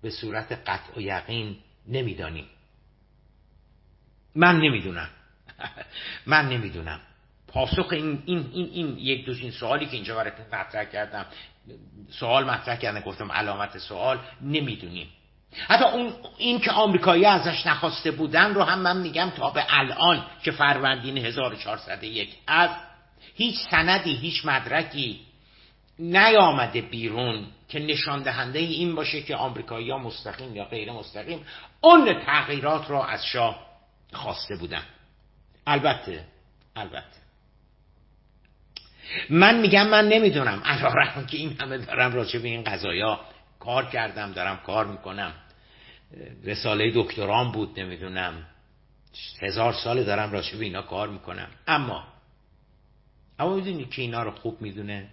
به 0.04 0.10
صورت 0.10 0.52
قطع 0.52 0.96
و 0.96 1.00
یقین 1.00 1.56
نمی‌دانیم 1.88 2.46
من 4.34 4.60
نمی‌دونم. 4.60 5.08
من 6.26 6.48
نمی‌دونم. 6.48 7.00
پاسخ 7.48 7.88
این, 7.92 8.22
این, 8.26 8.50
این, 8.52 8.70
این 8.72 8.98
یک 8.98 9.26
دوست 9.26 9.40
این 9.40 9.50
سوالی 9.50 9.86
که 9.86 9.92
اینجا 9.92 10.16
برای 10.16 10.32
مطرح 10.52 10.84
کردم 10.84 11.26
سوال 12.10 12.44
مطرح 12.44 12.76
کردم 12.76 13.00
گفتم 13.00 13.32
علامت 13.32 13.78
سوال 13.78 14.18
نمی‌دونیم. 14.42 15.08
حتی 15.68 15.84
اون 15.84 16.12
این 16.38 16.60
که 16.60 16.70
آمریکایی 16.70 17.24
ازش 17.24 17.66
نخواسته 17.66 18.10
بودن 18.10 18.54
رو 18.54 18.62
هم 18.62 18.78
من 18.78 18.96
میگم 18.96 19.30
تا 19.36 19.50
به 19.50 19.64
الان 19.68 20.26
که 20.42 20.50
فروردین 20.50 21.18
1401 21.18 22.34
از 22.46 22.70
هیچ 23.34 23.56
سندی 23.70 24.14
هیچ 24.14 24.46
مدرکی 24.46 25.20
نیامده 25.98 26.80
بیرون 26.80 27.46
که 27.68 27.78
نشان 27.78 28.22
دهنده 28.22 28.58
این 28.58 28.94
باشه 28.94 29.22
که 29.22 29.36
آمریکایی 29.36 29.90
ها 29.90 29.98
مستقیم 29.98 30.56
یا 30.56 30.64
غیر 30.64 30.92
مستقیم 30.92 31.46
اون 31.80 32.14
تغییرات 32.14 32.90
را 32.90 33.06
از 33.06 33.26
شاه 33.26 33.66
خواسته 34.12 34.56
بودن. 34.56 34.82
البته 35.66 36.24
البته. 36.76 37.24
من 39.30 39.60
میگم 39.60 39.88
من 39.88 40.08
نمی‌دونم. 40.08 40.62
علا 40.64 41.24
که 41.26 41.36
این 41.36 41.56
همه 41.60 41.78
دارم 41.78 42.14
راجع 42.14 42.38
به 42.38 42.48
این 42.48 42.64
قضایا 42.64 43.20
کار 43.60 43.86
کردم 43.86 44.32
دارم 44.32 44.56
کار 44.56 44.86
می‌کنم. 44.86 45.32
رساله 46.44 46.92
دکتران 46.94 47.52
بود 47.52 47.80
نمی‌دونم. 47.80 48.46
هزار 49.42 49.72
سال 49.72 50.04
دارم 50.04 50.32
راجع 50.32 50.58
به 50.58 50.64
اینا 50.64 50.82
کار 50.82 51.08
می‌کنم. 51.08 51.48
اما 51.66 52.04
اما 53.38 53.54
می‌دونی 53.54 53.84
که 53.84 54.02
اینا 54.02 54.22
رو 54.22 54.30
خوب 54.30 54.62
می‌دونه؟ 54.62 55.08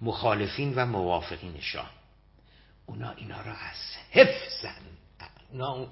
مخالفین 0.00 0.74
و 0.74 0.86
موافقین 0.86 1.60
شاه. 1.60 1.90
اونا 2.86 3.10
اینا 3.10 3.40
را 3.40 3.52
از 3.52 3.96
حفظن. 4.10 4.74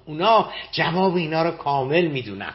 اونا, 0.05 0.53
جواب 0.71 1.15
اینا 1.15 1.43
رو 1.43 1.51
کامل 1.51 2.07
می‌دونن. 2.07 2.53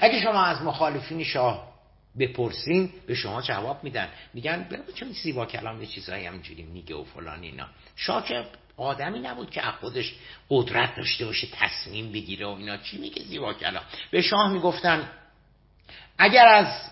اگه 0.00 0.20
شما 0.20 0.44
از 0.44 0.62
مخالفین 0.62 1.24
شاه 1.24 1.72
بپرسین 2.18 2.92
به 3.06 3.14
شما 3.14 3.42
جواب 3.42 3.84
میدن. 3.84 4.08
میگن 4.34 4.68
چون 4.94 5.12
زیبا 5.12 5.46
کلام 5.46 5.80
یه 5.80 5.86
چیزایی 5.86 6.26
همینجوری 6.26 6.62
میگه 6.62 6.94
و 6.94 7.04
فلان 7.04 7.42
اینا. 7.42 7.66
شاه 7.96 8.24
که 8.24 8.44
آدمی 8.76 9.18
نبود 9.18 9.50
که 9.50 9.60
خودش 9.60 10.14
قدرت 10.50 10.96
داشته 10.96 11.24
باشه 11.24 11.46
تصمیم 11.52 12.12
بگیره 12.12 12.46
و 12.46 12.48
اینا. 12.48 12.76
چی 12.76 12.98
میگه 12.98 13.22
زیبا 13.22 13.54
کلام؟ 13.54 13.82
به 14.10 14.22
شاه 14.22 14.52
می‌گفتن 14.52 15.10
اگر 16.18 16.48
از 16.48 16.90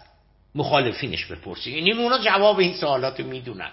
مخالفینش 0.54 1.24
بپرسی. 1.24 1.70
یعنی 1.70 1.92
اونا 1.92 2.18
جواب 2.18 2.58
این 2.58 2.74
سوالات 2.74 3.20
می‌دونن. 3.20 3.70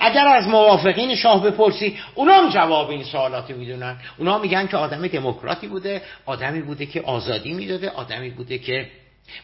اگر 0.00 0.26
از 0.26 0.48
موافقین 0.48 1.14
شاه 1.14 1.42
بپرسی 1.42 1.98
اونا 2.14 2.34
هم 2.34 2.50
جواب 2.50 2.90
این 2.90 3.04
سوالات 3.04 3.50
می‌دونن. 3.50 3.96
اونا 4.18 4.38
میگن 4.38 4.66
که 4.66 4.76
آدم 4.76 5.06
دموکراتی 5.06 5.66
بوده 5.66 6.02
آدمی 6.26 6.60
بوده 6.60 6.86
که 6.86 7.00
آزادی 7.00 7.52
می‌داده 7.52 7.90
آدمی 7.90 8.30
بوده 8.30 8.58
که 8.58 8.90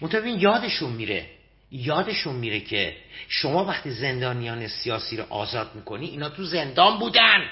متوین 0.00 0.40
یادشون 0.40 0.90
میره. 0.90 1.26
یادشون 1.72 2.34
میره 2.34 2.60
که 2.60 2.96
شما 3.28 3.64
وقتی 3.64 3.90
زندانیان 3.90 4.66
سیاسی 4.66 5.16
رو 5.16 5.24
آزاد 5.30 5.70
می‌کنی 5.74 6.06
اینا 6.06 6.28
تو 6.28 6.44
زندان 6.44 6.98
بودن. 6.98 7.44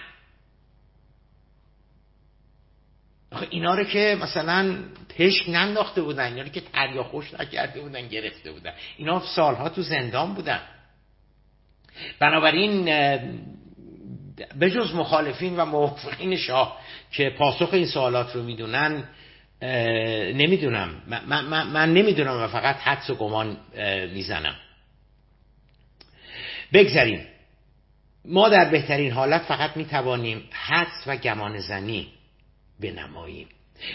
اینا 3.50 3.74
رو 3.74 3.84
که 3.84 4.18
مثلا 4.22 4.78
پشک 5.18 5.48
ننداخته 5.48 6.02
بودن 6.02 6.24
اینا 6.24 6.48
که 6.48 6.60
تریا 6.60 7.02
خوش 7.02 7.34
نکرده 7.34 7.80
بودن 7.80 8.08
گرفته 8.08 8.52
بودن. 8.52 8.72
اینا 8.96 9.20
سالها 9.20 9.68
تو 9.68 9.82
زندان 9.82 10.34
بودن. 10.34 10.60
بنابراین 12.18 12.84
به 14.58 14.70
جز 14.70 14.94
مخالفین 14.94 15.56
و 15.56 15.64
موافقین 15.64 16.36
شاه 16.36 16.80
که 17.12 17.30
پاسخ 17.38 17.68
این 17.72 17.86
سوالات 17.86 18.36
رو 18.36 18.42
می‌دونن 18.42 19.04
نمی‌دونم. 20.32 21.02
من, 21.06 21.44
من, 21.44 21.66
من 21.66 21.94
نمی‌دونم 21.94 22.42
و 22.42 22.48
فقط 22.48 22.76
حدس 22.76 23.10
و 23.10 23.14
گمان 23.14 23.56
می‌زنم. 24.12 24.54
بگذاریم 26.72 27.26
ما 28.24 28.48
در 28.48 28.70
بهترین 28.70 29.12
حالت 29.12 29.42
فقط 29.42 29.76
می‌توانیم 29.76 30.48
حدس 30.52 31.02
و 31.06 31.16
گمان 31.16 31.58
زنی 31.58 32.08
بنماییم 32.80 33.48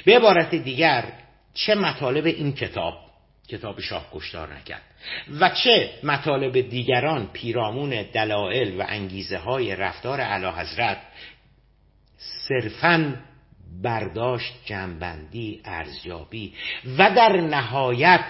به 0.05 0.17
عبارت 0.17 0.55
دیگر 0.55 1.13
چه 1.53 1.75
مطالب 1.75 2.25
این 2.25 2.53
کتاب 2.53 2.97
کتاب 3.47 3.79
شاه 3.79 4.07
کشتار 4.13 4.53
نکرد 4.53 4.81
و 5.39 5.49
چه 5.49 5.89
مطالب 6.03 6.69
دیگران 6.69 7.27
پیرامون 7.33 7.89
دلایل 8.13 8.81
و 8.81 8.85
انگیزه 8.87 9.37
های 9.37 9.75
رفتار 9.75 10.21
علا 10.21 10.51
حضرت 10.51 10.97
صرفا 12.47 13.15
برداشت 13.81 14.53
جنبندی 14.65 15.61
ارزیابی 15.65 16.53
و 16.97 17.15
در 17.15 17.41
نهایت 17.41 18.25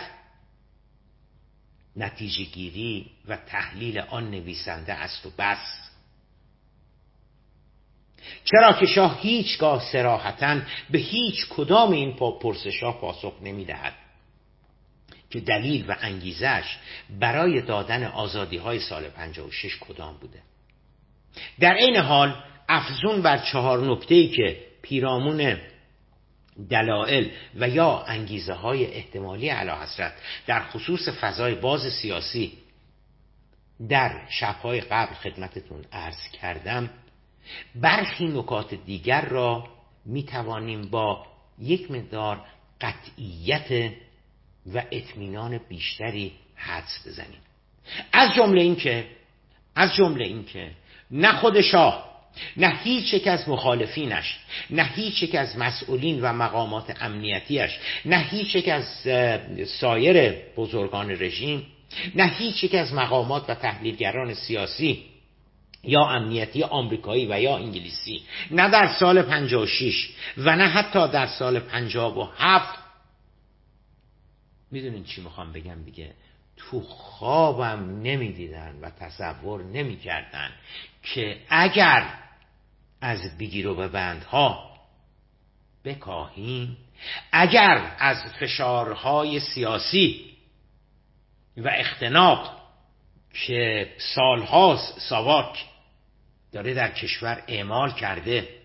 نتیجه 1.95 2.43
گیری 2.43 3.11
و 3.27 3.37
تحلیل 3.37 3.99
آن 3.99 4.31
نویسنده 4.31 4.93
است 4.93 5.25
و 5.25 5.29
بس. 5.37 5.80
چرا 8.43 8.73
که 8.73 8.85
شاه 8.85 9.19
هیچگاه 9.21 9.91
سراحتا 9.91 10.59
به 10.89 10.99
هیچ 10.99 11.47
کدام 11.49 11.91
این 11.91 12.13
پرسش 12.13 12.83
ها 12.83 12.91
پاسخ 12.91 13.33
نمی 13.41 13.65
دهد 13.65 13.93
که 15.29 15.39
دلیل 15.39 15.85
و 15.87 15.95
انگیزش 16.01 16.77
برای 17.19 17.61
دادن 17.61 18.03
آزادی 18.03 18.57
های 18.57 18.79
سال 18.79 19.09
56 19.09 19.77
کدام 19.79 20.17
بوده. 20.17 20.39
در 21.59 21.73
این 21.73 21.95
حال 21.95 22.35
افزون 22.69 23.21
بر 23.21 23.37
چهار 23.37 23.91
نکته 23.91 24.27
که 24.27 24.57
پیرامون 24.81 25.57
دلائل 26.69 27.27
و 27.55 27.69
یا 27.69 28.03
انگیزه 28.07 28.53
های 28.53 28.85
احتمالی 28.85 29.49
علا 29.49 29.75
حضرت 29.75 30.13
در 30.47 30.63
خصوص 30.63 31.09
فضای 31.09 31.55
باز 31.55 31.93
سیاسی 31.93 32.53
در 33.89 34.21
شبهای 34.29 34.81
قبل 34.81 35.13
خدمتتون 35.13 35.85
عرض 35.91 36.27
کردم 36.41 36.89
برخی 37.75 38.27
نکات 38.27 38.73
دیگر 38.73 39.25
را 39.25 39.67
می 40.05 40.23
توانیم 40.23 40.81
با 40.81 41.25
یک 41.59 41.91
مقدار 41.91 42.41
قطعیت 42.81 43.91
و 44.73 44.83
اطمینان 44.91 45.59
بیشتری 45.69 46.31
حدس 46.55 47.07
بزنیم. 47.07 47.39
از 48.11 48.33
جمله 48.33 48.61
اینکه 48.61 49.05
از 49.75 49.95
جمله 49.95 50.25
اینکه 50.25 50.71
نه 51.11 51.31
خود 51.31 51.61
شاه 51.61 52.11
نه 52.57 52.79
هیچ 52.83 53.13
یک 53.13 53.27
از 53.27 53.49
مخالفینش 53.49 54.39
نه 54.69 54.83
هیچ 54.83 55.23
یک 55.23 55.35
از 55.35 55.57
مسئولین 55.57 56.21
و 56.21 56.33
مقامات 56.33 56.95
امنیتیش 57.01 57.71
نه 58.05 58.17
هیچ 58.17 58.55
یک 58.55 58.69
از 58.69 58.85
سایر 59.67 60.31
بزرگان 60.57 61.11
رژیم 61.11 61.65
نه 62.15 62.27
هیچ 62.27 62.63
یک 62.63 62.75
از 62.75 62.93
مقامات 62.93 63.49
و 63.49 63.53
تحلیلگران 63.55 64.33
سیاسی 64.33 65.03
یا 65.83 66.01
امنیتی 66.01 66.63
آمریکایی 66.63 67.25
و 67.25 67.41
یا 67.41 67.57
انگلیسی. 67.57 68.23
نه 68.51 68.69
در 68.69 68.87
سال 68.87 69.21
56 69.21 70.09
و 70.37 70.55
نه 70.55 70.67
حتی 70.67 71.07
در 71.07 71.27
سال 71.27 71.59
57 71.59 72.79
می‌دونین 74.71 75.03
چی 75.03 75.21
می‌خوام 75.21 75.53
بگم 75.53 75.83
دیگه؟ 75.83 76.13
تو 76.57 76.81
خوابم 76.81 78.01
نمی‌دیدن 78.01 78.79
و 78.81 78.89
تصور 78.89 79.63
نمی‌کردن 79.63 80.51
که 81.03 81.37
اگر 81.49 82.05
از 83.01 83.37
بگیر 83.37 83.67
و 83.67 83.89
بندها 83.89 84.71
بکاهیم 85.85 86.77
اگر 87.31 87.95
از 87.99 88.17
فشارهای 88.39 89.39
سیاسی 89.39 90.31
و 91.57 91.67
اختناق 91.67 92.61
که 93.33 93.93
سالهاست 94.15 94.99
ساواک 94.99 95.65
داره 96.51 96.73
در 96.73 96.91
کشور 96.91 97.43
اعمال 97.47 97.91
کرده. 97.91 98.61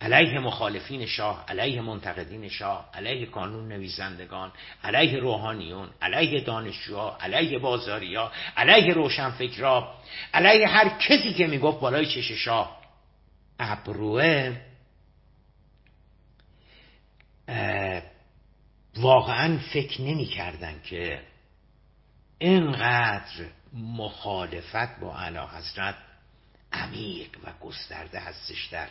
علیه 0.00 0.38
مخالفین 0.38 1.06
شاه 1.06 1.44
علیه 1.48 1.80
منتقدین 1.80 2.48
شاه 2.48 2.90
علیه 2.94 3.26
قانون 3.26 3.68
نویسندگان 3.68 4.52
علیه 4.84 5.18
روحانیون 5.18 5.90
علیه 6.02 6.44
دانشجوها 6.44 7.16
علیه 7.20 7.58
بازاریا 7.58 8.32
علیه 8.56 8.94
روشنفکرا 8.94 9.94
علیه 10.34 10.68
هر 10.68 10.88
کسی 10.88 11.32
که 11.34 11.46
می‌گفت 11.46 11.80
بالای 11.80 12.06
چش 12.06 12.32
شاه. 12.32 12.80
ابروه 13.58 14.56
واقعا 18.96 19.58
فکر 19.72 20.02
نمی 20.02 20.26
کردن 20.26 20.80
که 20.82 21.20
اینقدر 22.38 23.46
مخالفت 23.72 25.00
با 25.00 25.18
علا 25.18 25.46
حضرت 25.46 25.94
عمیق 26.72 27.28
و 27.44 27.52
گسترده 27.60 28.20
هستش 28.20 28.66
در 28.66 28.88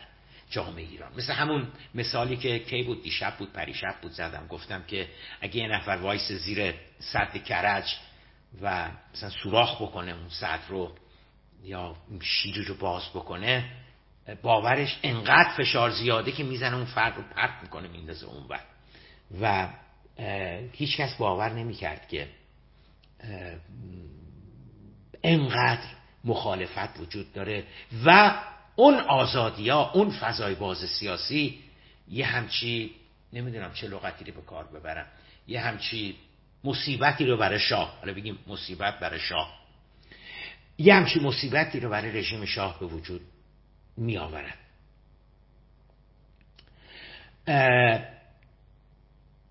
جامعه 0.49 0.83
ایران. 0.83 1.11
مثل 1.17 1.33
همون 1.33 1.67
مثالی 1.95 2.37
که 2.37 2.59
کی 2.59 2.83
بود؟ 2.83 3.03
دیشب 3.03 3.37
بود 3.37 3.53
پریشب 3.53 3.95
بود 4.01 4.11
زدم. 4.11 4.47
گفتم 4.47 4.83
که 4.83 5.09
اگه 5.41 5.57
یه 5.57 5.67
نفر 5.67 5.91
وایس 5.91 6.31
زیر 6.31 6.73
سد 6.99 7.43
کرج 7.43 7.95
و 8.61 8.89
مثلا 9.13 9.29
سوراخ 9.29 9.81
بکنه 9.81 10.11
اون 10.11 10.29
سد 10.29 10.59
رو 10.67 10.95
یا 11.63 11.95
شیری 12.21 12.63
رو 12.63 12.75
باز 12.75 13.09
بکنه 13.09 13.71
باورش 14.41 14.99
انقدر 15.03 15.49
فشار 15.57 15.89
زیاده 15.89 16.31
که 16.31 16.43
می‌زنه 16.43 16.75
اون 16.75 16.85
فرد 16.85 17.17
رو 17.17 17.23
پرت 17.23 17.59
می‌کنه 17.61 17.87
میندازه 17.87 18.25
اون 18.25 18.47
بر 18.47 18.61
و 19.41 19.69
هیچ 20.71 20.97
کس 20.97 21.15
باور 21.15 21.53
نمی‌کرد 21.53 22.07
که 22.07 22.27
انقدر 25.23 25.98
مخالفت 26.23 26.99
وجود 26.99 27.33
داره 27.33 27.63
و 28.05 28.39
اون 28.75 28.99
آزادی 28.99 29.69
ها 29.69 29.91
اون 29.91 30.09
فضای 30.09 30.55
باز 30.55 30.77
سیاسی 30.77 31.59
یه 32.09 32.25
همچی 32.25 32.95
نمی‌دونم 33.33 33.73
چه 33.73 33.87
لغتی 33.87 34.25
رو 34.25 34.33
به 34.33 34.41
کار 34.41 34.63
ببرم 34.67 35.05
یه 35.47 35.59
همچی 35.61 36.15
مصیبتی 36.63 37.25
رو 37.25 37.37
برای 37.37 37.59
شاه 37.59 37.97
حالا 37.99 38.13
بگیم 38.13 38.39
مصیبت 38.47 38.99
برای 38.99 39.19
شاه 39.19 39.59
یه 40.77 40.93
همچی 40.93 41.19
مصیبتی 41.19 41.79
رو 41.79 41.89
برای 41.89 42.11
رژیم 42.11 42.45
شاه 42.45 42.79
به 42.79 42.85
وجود 42.85 43.21
می 43.97 44.17
آورد 44.17 44.57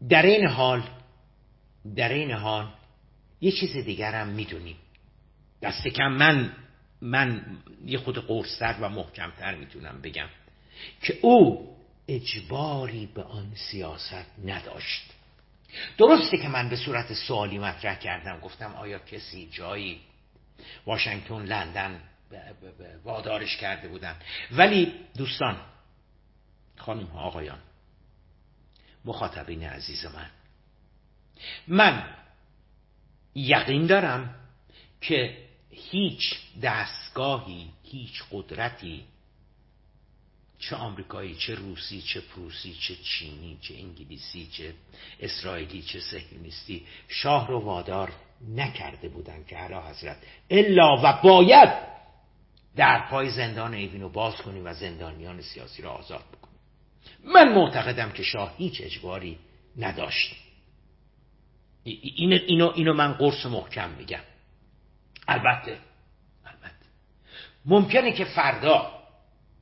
در 0.09 0.23
این 0.23 0.47
حال 0.47 0.83
در 1.97 2.09
این 2.09 2.31
حال 2.31 2.69
یه 3.41 3.53
چیز 3.53 3.77
دیگرم 3.77 4.29
می‌دونیم. 4.29 4.77
دست 5.63 5.89
کم 5.89 6.09
من 6.09 6.53
من 7.01 7.59
یه 7.87 7.99
خود 7.99 8.27
قرصتر 8.27 8.77
و 8.81 8.89
محکمتر 8.89 9.55
می‌تونم 9.55 10.01
بگم 10.01 10.29
که 11.03 11.19
او 11.23 11.69
اجباری 12.09 13.07
به 13.07 13.23
آن 13.23 13.53
سیاست 13.55 14.27
نداشت. 14.45 15.15
درسته 15.99 16.39
که 16.39 16.49
من 16.49 16.69
به 16.69 16.77
صورت 16.77 17.13
سوالی 17.13 17.59
مطرح 17.59 17.99
کردم 17.99 18.41
گفتم 18.41 18.75
آیا 18.75 18.99
کسی 18.99 19.49
جایی 19.53 20.01
واشنگتن 20.87 21.43
لندن 21.43 22.01
وادارش 23.05 23.57
کرده 23.57 23.89
بودن؟ 23.89 24.17
ولی 24.53 24.95
دوستان 25.17 25.57
خانم 26.77 27.07
ها 27.07 27.21
آقایان 27.21 27.59
مخاطبین 29.05 29.65
عزیز 29.65 30.07
من 30.07 30.31
من 31.69 32.15
یقین 33.35 33.87
دارم 33.87 34.35
که 35.01 35.48
هیچ 35.91 36.37
دستگاهی 36.63 37.69
هیچ 37.83 38.23
قدرتی 38.33 39.05
چه 40.59 40.77
آمریکایی 40.77 41.35
چه 41.35 41.55
روسی 41.55 42.03
چه 42.03 42.21
پروسی 42.21 42.75
چه 42.75 42.95
چینی 42.97 43.59
چه 43.61 43.75
انگلیسی 43.75 44.47
چه 44.47 44.75
اسرائیلی 45.21 45.83
چه 45.83 46.01
سهیونیستی 46.01 46.87
شاه 47.09 47.49
رو 47.49 47.61
وادار 47.61 48.13
نکرده 48.57 49.09
بودن 49.09 49.45
که 49.45 49.57
علا 49.57 49.83
حضرت. 49.83 50.17
الا 50.51 50.97
و 51.03 51.21
باید 51.23 51.69
در 52.77 53.09
پای 53.11 53.31
زندان 53.31 53.75
ایوین 53.75 54.03
رو 54.03 54.09
باز 54.09 54.37
کنیم 54.37 54.67
و 54.67 54.75
زندانیان 54.75 55.41
سیاسی 55.41 55.83
را 55.83 55.91
آزاد 55.91 56.25
بکنیم. 56.33 56.59
من 57.25 57.55
معتقدم 57.55 58.13
که 58.13 58.23
شاه 58.23 58.55
هیچ 58.57 58.81
اجباری 58.85 59.39
نداشت. 59.77 60.37
اینو, 61.85 62.39
اینو, 62.47 62.73
اینو 62.75 62.93
من 62.95 63.13
قرص 63.13 63.47
محکم 63.47 63.91
میگم. 63.91 64.21
البته. 65.29 65.79
البته. 66.47 66.87
ممکنه 67.65 68.13
که 68.13 68.25
فردا 68.25 68.93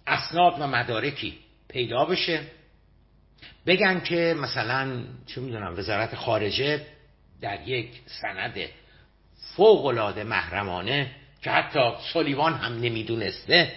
اسناد 0.07 0.61
و 0.61 0.67
مدارکی 0.67 1.39
پیدا 1.69 2.05
بشه. 2.05 2.43
بگن 3.67 4.01
که 4.01 4.35
مثلا 4.39 5.05
چه 5.27 5.41
می‌دونم 5.41 5.79
وزارت 5.79 6.15
خارجه 6.15 6.87
در 7.41 7.69
یک 7.69 7.91
سند 8.07 8.55
فوق 9.57 10.19
محرمانه 10.19 11.11
که 11.43 11.51
حتی 11.51 11.81
سلیوان 12.13 12.55
هم 12.55 12.73
نمی‌دونسته 12.73 13.73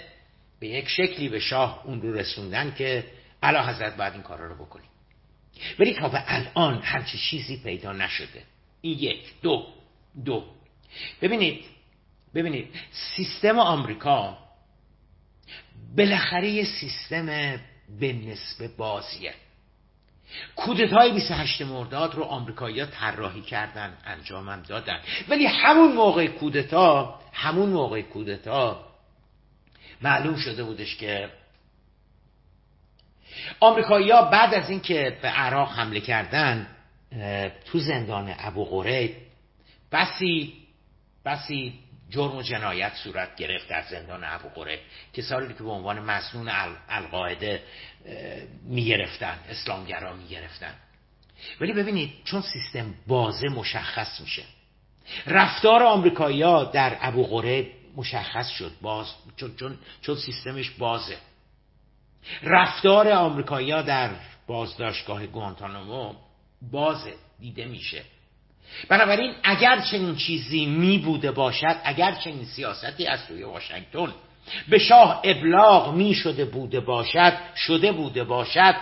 به 0.60 0.68
یک 0.68 0.88
شکلی 0.88 1.30
به 1.30 1.40
شاه 1.40 1.82
اون 1.86 2.02
رو 2.02 2.14
رسوندن 2.14 2.74
که 2.78 3.04
علا 3.44 3.66
حضرت 3.68 3.98
باید 3.98 4.14
این 4.14 4.22
کارا 4.22 4.48
رو 4.48 4.66
بکنیم. 4.66 4.90
ولی 5.80 5.94
تا 5.94 6.10
به 6.10 6.24
الان 6.28 6.82
همچی 6.82 7.18
چیزی 7.18 7.58
پیدا 7.64 7.94
نشده. 7.94 8.44
این 8.82 9.00
یک. 9.00 9.42
دو. 9.42 9.68
دو. 10.26 10.46
ببینید 11.22 11.66
ببینید 12.36 12.76
سیستم 12.92 13.60
آمریکا 13.60 14.38
بالاخره 15.98 16.50
یه 16.50 16.66
سیستم 16.66 17.26
به 18.00 18.14
نسبه 18.14 18.68
بازیه. 18.68 19.34
کودتای 20.56 21.12
28 21.12 21.62
مرداد 21.62 22.16
رو 22.16 22.24
آمریکایی‌ها 22.24 22.86
طراحی 22.86 23.42
کردن 23.42 23.98
انجامم 24.06 24.64
دادن. 24.68 25.00
ولی 25.30 25.46
همون 25.46 25.92
موقع 25.92 26.28
کودتا 26.28 27.20
همون 27.34 27.70
موقع 27.70 28.02
کودتا 28.02 28.86
معلوم 30.02 30.36
شده 30.36 30.64
بودش 30.64 30.96
که 30.96 31.30
آمریکایی‌ها 33.60 34.22
بعد 34.22 34.54
از 34.54 34.70
اینکه 34.70 35.18
به 35.22 35.28
عراق 35.28 35.72
حمله 35.72 36.00
کردن 36.00 36.68
تو 37.66 37.80
زندان 37.80 38.36
ابو 38.40 38.66
غریب 38.66 39.16
بسی 39.92 40.54
بسی 41.26 41.80
جرم 42.10 42.36
و 42.36 42.42
جنایت 42.42 42.94
صورت 42.94 43.36
گرفت 43.36 43.68
در 43.68 43.82
زندان 43.82 44.24
ابو 44.24 44.50
قره 44.50 44.80
کسانی 45.14 45.54
که 45.54 45.64
به 45.64 45.70
عنوان 45.70 46.00
مسنون 46.00 46.50
القاعده 46.90 47.64
می‌گرفتن 48.64 49.40
اسلامگرا 49.50 50.14
می‌گرفتن. 50.14 50.74
ولی 51.62 51.74
ببینید 51.74 52.14
چون 52.24 52.42
سیستم 52.42 52.94
بازه 53.08 53.48
مشخص 53.48 54.22
میشه. 54.22 54.44
رفتار 55.28 55.84
آمریکایی‌ها 55.84 56.64
در 56.64 56.98
ابو 57.02 57.24
قره 57.24 57.68
مشخص 57.96 58.50
شد 58.50 58.72
باز 58.82 59.08
چون, 59.36 59.56
چون, 59.56 59.78
چون 60.02 60.16
سیستمش 60.16 60.70
بازه. 60.70 61.18
رفتار 62.44 63.12
آمریکایی‌ها 63.12 63.82
در 63.82 64.10
بازداشتگاه 64.48 65.28
گوانتانامو 65.28 66.16
بازه 66.72 67.14
دیده 67.40 67.66
میشه. 67.66 68.04
بنابراین 68.90 69.34
اگر 69.44 69.80
چنین 69.80 70.16
چیزی 70.16 70.66
می 70.66 70.98
بوده 70.98 71.32
باشد 71.32 71.76
اگر 71.84 72.16
چنین 72.16 72.46
سیاستی 72.46 73.08
از 73.08 73.20
سوی 73.20 73.44
واشنگتن 73.44 74.14
به 74.70 74.80
شاه 74.80 75.22
ابلاغ 75.24 75.94
می 75.94 76.14
شده 76.14 76.46
بوده 76.46 76.80
باشد 76.80 77.34
شده 77.56 77.92
بوده 77.92 78.24
باشد 78.24 78.76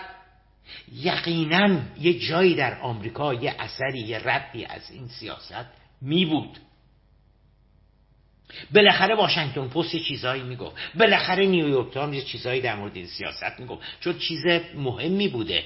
یقینا 0.94 1.80
یه 2.00 2.18
جایی 2.18 2.54
در 2.54 2.80
آمریکا 2.80 3.34
یه 3.34 3.54
اثری 3.58 3.98
یه 3.98 4.20
ردی 4.24 4.64
از 4.64 4.90
این 4.90 5.08
سیاست 5.08 5.66
می 6.02 6.24
بود. 6.24 6.58
بالاخره 8.74 9.14
واشنگتن 9.14 9.68
پست 9.68 9.94
یه 9.94 10.00
چیزایی 10.00 10.42
می‌گفت 10.42 10.76
بالاخره 10.94 11.46
نیویورک 11.46 11.92
تایمز 11.92 12.14
یه 12.14 12.22
چیزایی 12.22 12.60
در 12.60 12.76
مورد 12.76 12.96
این 12.96 13.06
سیاست 13.06 13.60
می‌گفت 13.60 13.82
چون 14.00 14.18
چیز 14.18 14.46
مهمی 14.74 15.28
بوده 15.28 15.64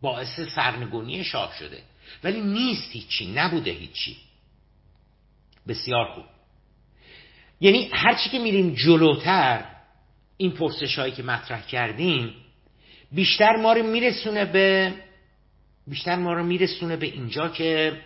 باعث 0.00 0.40
سرنگونی 0.40 1.24
شاه 1.24 1.54
شده. 1.58 1.82
ولی 2.24 2.40
نیست 2.40 2.92
هیچی 2.92 3.32
نبوده 3.32 3.70
هیچی. 3.70 4.16
بسیار 5.68 6.14
خوب. 6.14 6.24
یعنی 7.60 7.90
هرچی 7.92 8.30
که 8.30 8.38
میریم 8.38 8.74
جلوتر 8.74 9.64
این 10.36 10.50
پرسش 10.50 10.98
هایی 10.98 11.12
که 11.12 11.22
مطرح 11.22 11.66
کردیم 11.66 12.34
بیشتر 13.12 13.56
ما 13.56 13.72
رو 13.72 13.82
میرسونه 13.82 14.44
به 14.44 14.94
بیشتر 15.86 16.16
ما 16.16 16.32
رو 16.32 16.44
میرسونه 16.44 16.96
به 16.96 17.06
اینجا 17.06 17.48
که 17.48 18.02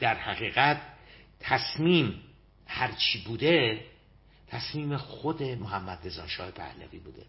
در 0.00 0.14
حقیقت 0.14 0.80
تصمیم 1.40 2.22
هرچی 2.66 3.22
بوده 3.26 3.80
تصمیم 4.48 4.96
خود 4.96 5.42
محمد 5.42 5.98
رضا 6.04 6.26
شاه 6.26 6.50
پهلوی 6.50 6.98
بوده. 6.98 7.22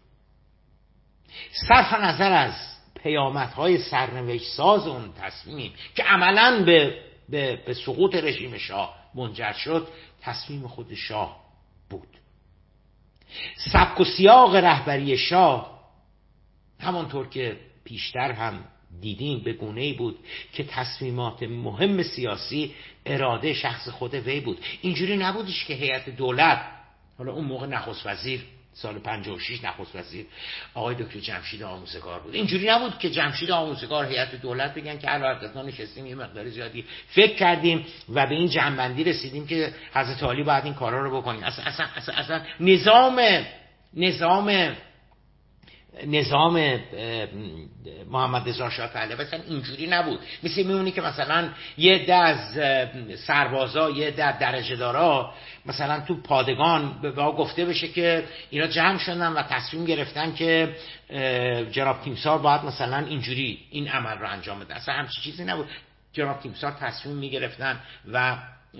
صرف 1.68 1.92
نظر 1.92 2.32
از 2.32 2.54
پیامدهای 3.04 3.78
سرنوشت 3.78 4.44
ساز 4.44 4.86
اون 4.86 5.12
تصمیم 5.12 5.72
که 5.94 6.02
عملا 6.02 6.64
به, 6.64 6.98
به, 7.28 7.62
به 7.66 7.74
سقوط 7.74 8.14
رژیم 8.14 8.58
شاه 8.58 8.94
منجر 9.14 9.52
شد 9.52 9.88
تصمیم 10.22 10.68
خود 10.68 10.94
شاه 10.94 11.40
بود. 11.90 12.08
سبک 13.72 14.00
و 14.00 14.04
سیاق 14.04 14.56
رهبری 14.56 15.18
شاه 15.18 15.80
همانطور 16.80 17.28
که 17.28 17.56
پیشتر 17.84 18.32
هم 18.32 18.64
دیدیم 19.00 19.38
به 19.38 19.52
گونه 19.52 19.92
بود 19.92 20.18
که 20.52 20.64
تصمیمات 20.64 21.42
مهم 21.42 22.02
سیاسی 22.02 22.74
اراده 23.06 23.52
شخص 23.54 23.88
خود 23.88 24.14
وی 24.14 24.40
بود. 24.40 24.58
اینجوری 24.82 25.16
نبودش 25.16 25.64
که 25.64 25.74
هیئت 25.74 26.08
دولت 26.08 26.62
حالا 27.18 27.32
اون 27.32 27.44
موقع 27.44 27.66
نخست 27.66 28.06
وزیر 28.06 28.44
سال 28.74 28.98
56 28.98 29.64
نخست 29.64 29.96
وزیر 29.96 30.26
آقای 30.74 30.94
دکتر 30.94 31.18
جمشید 31.18 31.62
آموزگار 31.62 32.20
بود. 32.20 32.34
اینجوری 32.34 32.70
نبود 32.70 32.98
که 32.98 33.10
جمشید 33.10 33.50
آموزگار 33.50 34.04
هیئت 34.04 34.34
دولت 34.34 34.74
بگن 34.74 34.98
که 34.98 35.06
علاوه 35.06 35.62
نشستیم 35.62 36.06
یه 36.06 36.14
مقدار 36.14 36.48
زیادی 36.48 36.84
فکر 37.08 37.34
کردیم 37.34 37.86
و 38.08 38.26
به 38.26 38.34
این 38.34 38.48
جنبندی 38.48 39.04
رسیدیم 39.04 39.46
که 39.46 39.74
حضرت 39.94 40.22
علی 40.22 40.42
باید 40.42 40.64
این 40.64 40.74
کارا 40.74 41.04
رو 41.04 41.20
بکنیم. 41.20 41.44
اصلا 41.44 41.64
اصلا 41.64 41.86
اصلا, 41.96 42.14
اصلا 42.14 42.40
نظام 42.60 43.20
نظام 43.94 44.76
نظام 46.06 46.80
محمد 48.10 48.48
رضا 48.48 48.70
شاه 48.70 48.86
پهلوی 48.86 49.24
مثلا 49.24 49.40
اینجوری 49.48 49.86
نبود. 49.86 50.20
مثل 50.42 50.62
میمونی 50.62 50.90
که 50.90 51.00
مثلا 51.00 51.48
یه 51.78 52.06
ده 52.06 52.14
از 52.14 52.58
سربازا 53.18 53.90
یه 53.90 54.10
ده 54.10 54.38
درجه 54.38 54.76
دارا 54.76 55.34
مثلا 55.66 56.00
تو 56.00 56.22
پادگان 56.22 56.98
به 57.02 57.10
گفته 57.10 57.64
بشه 57.64 57.88
که 57.88 58.24
اینا 58.50 58.66
جمع 58.66 58.98
شدن 58.98 59.32
و 59.32 59.42
تصمیم 59.42 59.84
گرفتن 59.84 60.34
که 60.34 60.76
جناب 61.72 62.02
تیمسار 62.02 62.38
باید 62.38 62.64
مثلا 62.64 62.98
اینجوری 62.98 63.58
این 63.70 63.88
عمل 63.88 64.18
رو 64.18 64.30
انجام 64.30 64.60
بده. 64.60 64.74
اصلا 64.74 64.94
همچی 64.94 65.20
چیزی 65.20 65.44
نبود. 65.44 65.66
جناب 66.12 66.40
تیمسار 66.40 66.70
تصمیم 66.70 67.16
می‌گرفتن 67.16 67.80
و 68.12 68.36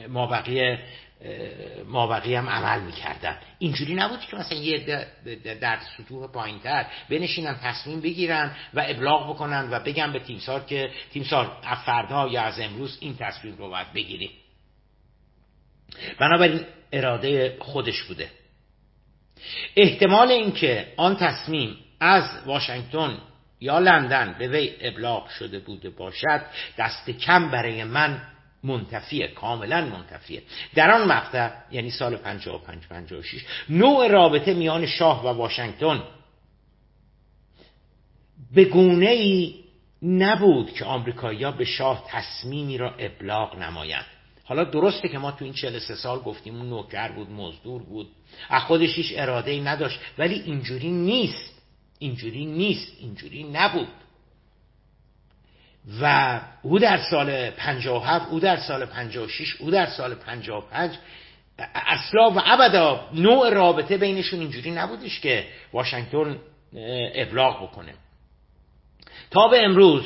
ما 0.08 0.26
بقیه 0.26 0.78
ما 1.86 2.06
بقیه 2.06 2.38
هم 2.38 2.48
عمل 2.48 2.82
می‌کردن. 2.82 3.38
اینجوری 3.58 3.94
نبود 3.94 4.20
که 4.20 4.36
مثلا 4.36 4.58
یه 4.58 5.06
در 5.60 5.78
سطوح 5.96 6.26
پایین 6.26 6.58
تر 6.58 6.86
بنشینن 7.10 7.56
تصمیم 7.62 8.00
بگیرن 8.00 8.56
و 8.74 8.84
ابلاغ 8.88 9.34
بکنن 9.34 9.68
و 9.70 9.80
بگن 9.80 10.12
به 10.12 10.18
تیمسار 10.18 10.64
که 10.64 10.90
تیمسار 11.12 11.58
از 11.62 11.78
فردا 11.78 12.28
یا 12.28 12.42
از 12.42 12.60
امروز 12.60 12.98
این 13.00 13.16
تصمیم 13.16 13.56
رو 13.56 13.68
باید 13.68 13.92
بگیریم. 13.92 14.30
بنابراین 16.18 16.60
اراده 16.92 17.56
خودش 17.60 18.02
بوده. 18.02 18.30
احتمال 19.76 20.30
اینکه 20.30 20.92
آن 20.96 21.16
تصمیم 21.16 21.76
از 22.00 22.46
واشنگتن 22.46 23.18
یا 23.60 23.78
لندن 23.78 24.36
به 24.38 24.48
وی 24.48 24.72
ابلاغ 24.80 25.28
شده 25.28 25.58
بوده 25.58 25.90
باشد 25.90 26.40
دست 26.78 27.10
کم 27.10 27.50
برای 27.50 27.84
من 27.84 28.22
منتفیه 28.64 29.28
کاملا 29.28 29.84
منتفیه 29.84 30.42
در 30.74 30.90
آن 30.90 31.08
مقطع 31.08 31.50
یعنی 31.70 31.90
سال 31.90 32.16
55 32.16 32.86
56 32.86 33.44
نوع 33.68 34.08
رابطه 34.08 34.54
میان 34.54 34.86
شاه 34.86 35.24
و 35.24 35.28
واشنگتن. 35.28 36.02
به 38.54 38.64
گونه 38.64 39.08
ای 39.08 39.54
نبود 40.02 40.72
که 40.72 40.84
آمریکایی‌ها 40.84 41.52
به 41.52 41.64
شاه 41.64 42.04
تصمیمی 42.08 42.78
را 42.78 42.94
ابلاغ 42.98 43.58
نمایند. 43.58 44.04
حالا 44.44 44.64
درسته 44.64 45.08
که 45.08 45.18
ما 45.18 45.32
تو 45.32 45.44
این 45.44 45.54
43 45.54 45.94
سال 45.94 46.18
گفتیم 46.18 46.56
اون 46.56 46.68
نوکر 46.68 47.12
بود 47.12 47.30
مزدور 47.30 47.82
بود. 47.82 48.08
از 48.48 48.62
خودش 48.62 48.96
هیچ 48.96 49.12
اراده 49.16 49.50
ای 49.50 49.60
نداشت 49.60 50.00
ولی 50.18 50.34
اینجوری 50.34 50.90
نیست. 50.90 51.54
اینجوری 51.98 52.46
نیست. 52.46 52.92
اینجوری 53.00 53.44
نبود. 53.44 53.88
و 56.00 56.40
او 56.62 56.78
در 56.78 56.98
سال 56.98 57.50
57 57.50 58.26
او 58.30 58.40
در 58.40 58.56
سال 58.56 58.84
56 58.84 59.56
او 59.58 59.70
در 59.70 59.86
سال 59.86 60.14
55 60.14 60.96
اصلا 61.74 62.30
و 62.30 62.40
ابدا 62.44 63.08
نوع 63.14 63.50
رابطه 63.50 63.96
بینشون 63.96 64.40
اینجوری 64.40 64.70
نبودش 64.70 65.20
که 65.20 65.46
واشنگتن 65.72 66.38
ابلاغ 67.14 67.62
بکنه. 67.62 67.94
تا 69.30 69.48
به 69.48 69.64
امروز 69.64 70.04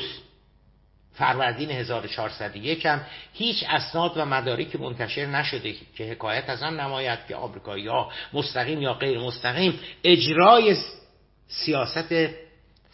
فروردین 1.13 1.71
1401 1.71 2.85
هم 2.85 3.01
هیچ 3.33 3.65
اسناد 3.69 4.17
و 4.17 4.25
مدارکی 4.25 4.77
منتشر 4.77 5.25
نشده 5.25 5.73
که 5.95 6.03
حکایت 6.03 6.49
از 6.49 6.63
آن 6.63 6.79
نماید 6.79 7.19
که 7.27 7.35
آمریکایی 7.35 7.87
ها 7.87 8.11
مستقیم 8.33 8.81
یا 8.81 8.93
غیر 8.93 9.19
مستقیم 9.19 9.79
اجرای 10.03 10.75
سیاست 11.47 12.13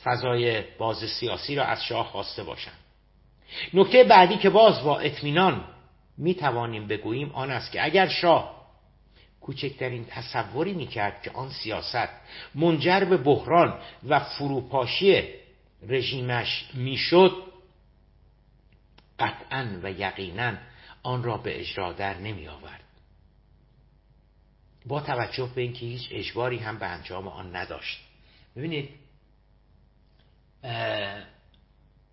فضای 0.05 0.61
باز 0.61 0.97
سیاسی 1.19 1.55
را 1.55 1.65
از 1.65 1.83
شاه 1.83 2.07
خواسته 2.07 2.43
باشند. 2.43 2.79
نکته 3.73 4.03
بعدی 4.03 4.37
که 4.37 4.49
باز 4.49 4.83
با 4.83 4.99
اطمینان 4.99 5.63
می 6.17 6.35
توانیم 6.35 6.87
بگوییم 6.87 7.31
آن 7.31 7.51
است 7.51 7.71
که 7.71 7.85
اگر 7.85 8.07
شاه 8.07 8.55
کوچکترین 9.41 10.05
تصوری 10.05 10.73
می 10.73 10.87
کرد 10.87 11.21
که 11.21 11.31
آن 11.31 11.49
سیاست 11.49 12.09
منجر 12.55 12.99
به 12.99 13.17
بحران 13.17 13.79
و 14.07 14.19
فروپاشی 14.19 15.23
رژیمش 15.87 16.69
می‌شد 16.73 17.43
قطعا 19.19 19.79
و 19.83 19.91
یقینا 19.91 20.53
آن 21.03 21.23
را 21.23 21.37
به 21.37 21.59
اجرا 21.59 21.93
در 21.93 22.17
نمی 22.17 22.47
آورد 22.47 22.83
با 24.85 25.01
توجه 25.01 25.49
به 25.55 25.61
اینکه 25.61 25.85
هیچ 25.85 26.07
اجباری 26.11 26.57
هم 26.57 26.77
به 26.77 26.85
انجام 26.85 27.27
آن 27.27 27.55
نداشت. 27.55 27.99
ببینید 28.55 28.89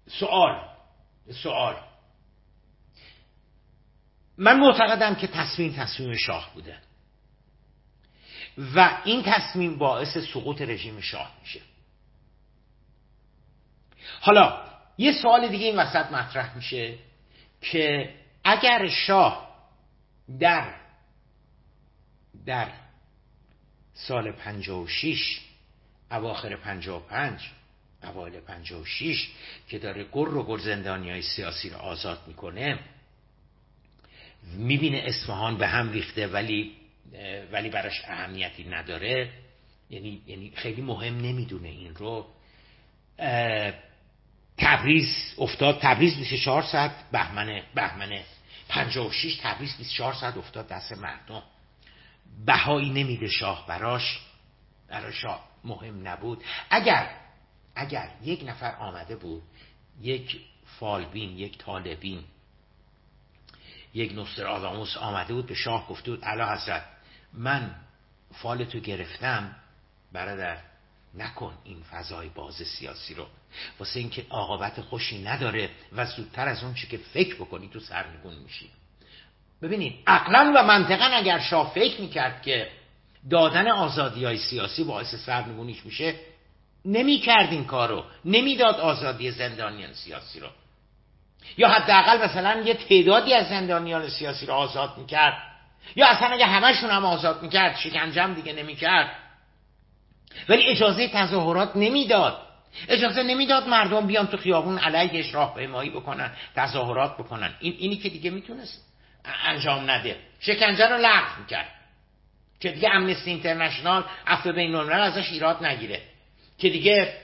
سوال 0.09 0.69
سوال 1.43 1.77
من 4.39 4.61
معتقدم 4.61 5.15
که 5.15 5.27
تصمیم 5.27 5.73
تصمیم 5.73 6.17
شاه 6.17 6.51
بوده. 6.55 6.79
و 8.75 9.01
این 9.05 9.23
تصمیم 9.23 9.79
باعث 9.79 10.19
سقوط 10.19 10.63
رژیم 10.63 11.01
شاه 11.01 11.33
میشه. 11.41 11.61
حالا 14.21 14.65
یه 14.99 15.13
سوال 15.13 15.49
دیگه 15.49 15.67
این 15.67 15.77
وسط 15.77 16.13
مطرح 16.13 16.57
میشه 16.57 16.99
که 17.61 18.15
اگر 18.45 18.89
شاه 18.89 19.53
در 20.39 20.75
در 22.47 22.69
سال 23.95 24.33
56 24.33 25.41
اواخر 26.11 26.57
55 26.57 27.51
اوایل 28.05 28.41
56 28.41 29.31
که 29.69 29.79
داره 29.79 30.05
گر 30.05 30.29
و 30.29 30.47
گر 30.47 30.59
زندانی 30.59 31.11
های 31.11 31.23
سیاسی 31.23 31.71
رو 31.71 31.77
آزاد 31.77 32.19
می‌کنه 32.27 32.79
می‌بینه 34.57 34.99
اصفهان 35.07 35.57
به 35.59 35.67
هم 35.67 35.93
ریخته 35.93 36.27
ولی 36.27 36.73
ولی 37.53 37.71
براش 37.71 38.05
اهمیتی 38.05 38.65
نداره. 38.65 39.31
یعنی 39.91 40.23
یعنی 40.27 40.53
خیلی 40.55 40.83
مهم 40.83 41.17
نمی‌دونه 41.17 41.69
این 41.69 41.95
رو. 41.95 42.27
تبریز 44.59 45.35
افتاد. 45.39 45.79
تبریز 45.81 46.17
24 46.17 46.63
ساعت 46.63 47.11
بهمن 47.13 47.63
بهمن 47.75 48.21
56 48.69 49.37
تبریز 49.43 49.77
24 49.77 50.13
ساعت 50.15 50.37
افتاد 50.37 50.69
دست 50.69 50.93
مردم. 50.93 51.43
بهایی 52.47 52.91
نمیده 52.91 53.29
شاه 53.29 53.67
براش. 53.67 54.21
براش 54.89 55.25
مهم 55.65 56.09
نبود. 56.09 56.45
اگر 56.71 57.11
اگر 57.75 58.11
یک 58.23 58.45
نفر 58.47 58.77
آمده 58.77 59.17
بود 59.17 59.43
یک 60.01 60.41
فالبین 60.79 61.39
یک 61.39 61.59
طالبین 61.59 62.25
یک 63.95 64.13
نصر 64.19 64.47
آداموس 64.47 64.97
آمده 64.97 65.35
بود 65.35 65.47
به 65.47 65.55
شاه 65.55 65.89
گفته 65.89 66.11
بود 66.11 66.25
علا 66.25 66.55
حضرت 66.55 66.85
من 67.33 67.75
فالتو 68.33 68.81
گرفتم 68.81 69.57
برادر 70.13 70.59
نکن 71.15 71.55
این 71.65 71.83
فضای 71.91 72.29
باز 72.29 72.55
سیاسی 72.55 73.15
رو. 73.15 73.27
واسه 73.79 74.01
اینکه 74.01 74.27
عاقبت 74.31 74.81
خوشی 74.81 75.23
نداره 75.23 75.71
و 75.93 76.07
زودتر 76.07 76.49
از 76.49 76.65
اون 76.65 76.75
چی 76.75 76.87
که 76.87 76.97
فکر 76.97 77.35
بکنی 77.35 77.69
تو 77.69 77.81
سرنگون 77.81 78.35
میشی. 78.35 78.71
ببینید 79.63 79.95
عقلا 80.07 80.53
و 80.57 80.63
منطقا 80.63 81.05
اگر 81.05 81.39
شاه 81.39 81.75
فکر 81.75 82.01
می‌کرد 82.01 82.43
که 82.43 82.71
دادن 83.31 83.69
آزادی 83.69 84.25
های 84.25 84.39
سیاسی 84.39 84.85
باعث 84.85 85.15
سرنگونیش 85.15 85.87
میشه 85.87 86.15
نمی‌کرد 86.85 87.53
این 87.53 87.65
کارو. 87.65 88.05
نمی‌داد 88.25 88.81
آزادی 88.81 89.31
زندانیان 89.31 89.93
سیاسی 89.93 90.41
رو. 90.41 90.49
یا 91.57 91.69
حداقل 91.69 92.25
مثلا 92.25 92.61
یه 92.61 92.75
تعدادی 92.75 93.35
از 93.35 93.49
زندانیان 93.49 94.09
سیاسی 94.09 94.47
رو 94.47 94.55
آزاد 94.55 94.99
می‌کرد. 94.99 95.39
یا 95.97 96.07
اصلا 96.07 96.29
اگه 96.29 96.47
همشون 96.47 96.91
هم 96.91 97.05
آزاد 97.05 97.43
می‌کرد 97.43 97.77
شکنجم 97.77 98.35
دیگه 98.35 98.53
نمی‌کرد. 98.53 99.17
ولی 100.49 100.67
اجازه 100.67 101.09
تظاهرات 101.09 101.77
نمی‌داد. 101.77 102.39
اجازه 102.89 103.23
نمی‌داد 103.23 103.69
مردم 103.69 104.07
بیان 104.07 104.27
تو 104.27 104.37
خیابون 104.37 104.79
علیهش 104.79 105.35
راهپیمایی 105.35 105.91
بکنن 105.91 106.31
تظاهرات 106.57 107.17
بکنن. 107.17 107.55
این 107.61 107.75
اینی 107.79 107.97
که 107.97 108.09
دیگه 108.09 108.31
می‌تونست 108.31 108.93
انجام 109.45 109.91
نده. 109.91 110.17
شکنجه 110.41 110.87
رو 110.89 110.97
لغو 110.97 111.41
می‌کرد. 111.41 111.69
که 112.61 112.71
دیگه 112.71 112.91
امنستی 112.91 113.31
اینترنشنال 113.31 114.05
عفو 114.27 114.53
بین 114.53 114.75
ازش 114.75 115.31
ایراد 115.31 115.65
نگیره. 115.65 116.12
که 116.59 116.69
دیگه 116.69 117.15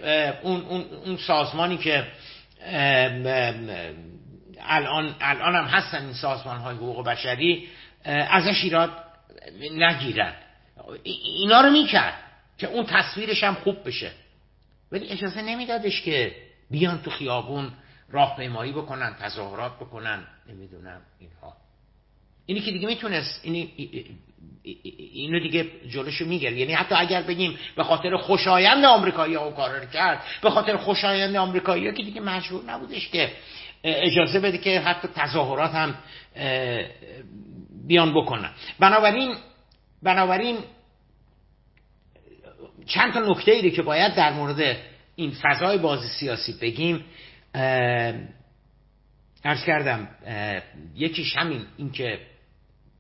اون, 0.42 0.60
اون, 0.60 0.84
اون 1.04 1.16
سازمانی 1.16 1.76
که 1.78 2.06
الان 4.60 5.14
الان 5.20 5.54
هم 5.54 5.64
هستن 5.64 6.04
این 6.04 6.12
سازمان 6.12 6.56
های 6.56 6.76
حقوق 6.76 7.06
بشری 7.06 7.68
ازش 8.04 8.64
ایراد 8.64 8.90
نگیرن. 9.60 10.32
اینا 11.02 11.60
رو 11.60 11.70
می‌کرد 11.70 12.14
که 12.58 12.66
اون 12.66 12.86
تصویرش 12.86 13.44
هم 13.44 13.54
خوب 13.54 13.86
بشه. 13.86 14.10
ولی 14.92 15.08
اجازه 15.08 15.42
نمیدادش 15.42 16.02
که 16.02 16.36
بیان 16.70 17.02
تو 17.02 17.10
خیابون 17.10 17.72
راهپیمایی 18.10 18.72
بکنن 18.72 19.14
تظاهرات 19.20 19.76
بکنن. 19.76 20.26
نمی‌دونم 20.48 21.00
اینها. 21.18 21.56
اینی 22.46 22.60
که 22.60 22.72
دیگه 22.72 22.86
می‌تونست 22.86 23.40
اینی 23.44 23.72
اینو 25.12 25.40
دیگه 25.40 25.66
جلوشو 25.88 26.24
می‌گیره 26.24 26.58
یعنی 26.58 26.72
حتی 26.72 26.94
اگر 26.94 27.22
بگیم 27.22 27.58
به 27.76 27.84
خاطر 27.84 28.16
خوشایند 28.16 28.84
آمریکایی 28.84 29.34
ها 29.34 29.50
کار 29.50 29.86
کرد 29.86 30.22
به 30.42 30.50
خاطر 30.50 30.76
خوشایند 30.76 31.36
آمریکایی 31.36 31.86
ها 31.86 31.92
که 31.92 32.02
دیگه 32.02 32.20
مجبور 32.20 32.64
نبودش 32.64 33.08
که 33.08 33.32
اجازه 33.84 34.40
بده 34.40 34.58
که 34.58 34.80
حتی 34.80 35.08
تظاهرات 35.14 35.70
هم 35.74 35.94
بیان 37.86 38.14
بکنن. 38.14 38.50
بنابراین 38.78 39.34
بنابراین 40.02 40.56
چند 42.86 43.12
تا 43.12 43.20
نکته 43.20 43.52
ای 43.52 43.70
که 43.70 43.82
باید 43.82 44.14
در 44.14 44.32
مورد 44.32 44.76
این 45.16 45.32
فضای 45.42 45.78
بازی 45.78 46.08
سیاسی 46.08 46.52
بگیم. 46.60 47.04
ارز 49.44 49.64
کردم 49.66 50.08
یکیش 50.96 51.36
همین 51.36 51.64
اینکه 51.76 52.18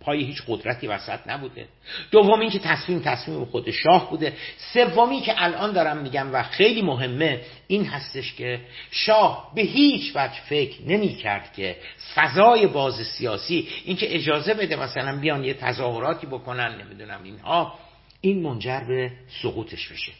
پای 0.00 0.24
هیچ 0.24 0.42
قدرتی 0.48 0.86
وسط 0.86 1.18
نبوده. 1.26 1.68
دوم 2.10 2.40
اینکه 2.40 2.58
تصمیم 2.58 3.00
تصمیم 3.00 3.44
خود 3.44 3.70
شاه 3.70 4.10
بوده. 4.10 4.32
سومی 4.72 5.20
که 5.20 5.44
الان 5.44 5.72
دارم 5.72 5.96
میگم 5.96 6.34
و 6.34 6.42
خیلی 6.42 6.82
مهمه 6.82 7.40
این 7.66 7.84
هستش 7.86 8.34
که 8.34 8.60
شاه 8.90 9.52
به 9.54 9.62
هیچ 9.62 10.12
وجه 10.14 10.40
فکر 10.48 10.82
نمی 10.86 11.14
کرد 11.14 11.52
که 11.52 11.76
فضای 12.14 12.66
باز 12.66 12.94
سیاسی 13.06 13.68
اینکه 13.84 14.14
اجازه 14.14 14.54
بده 14.54 14.76
مثلا 14.76 15.20
بیان 15.20 15.44
یه 15.44 15.54
تظاهراتی 15.54 16.26
بکنن 16.26 16.80
نمی‌دونم 16.82 17.22
اینها 17.22 17.74
این 18.20 18.42
منجر 18.42 18.80
به 18.80 19.12
سقوطش 19.42 19.88
بشه. 19.88 20.12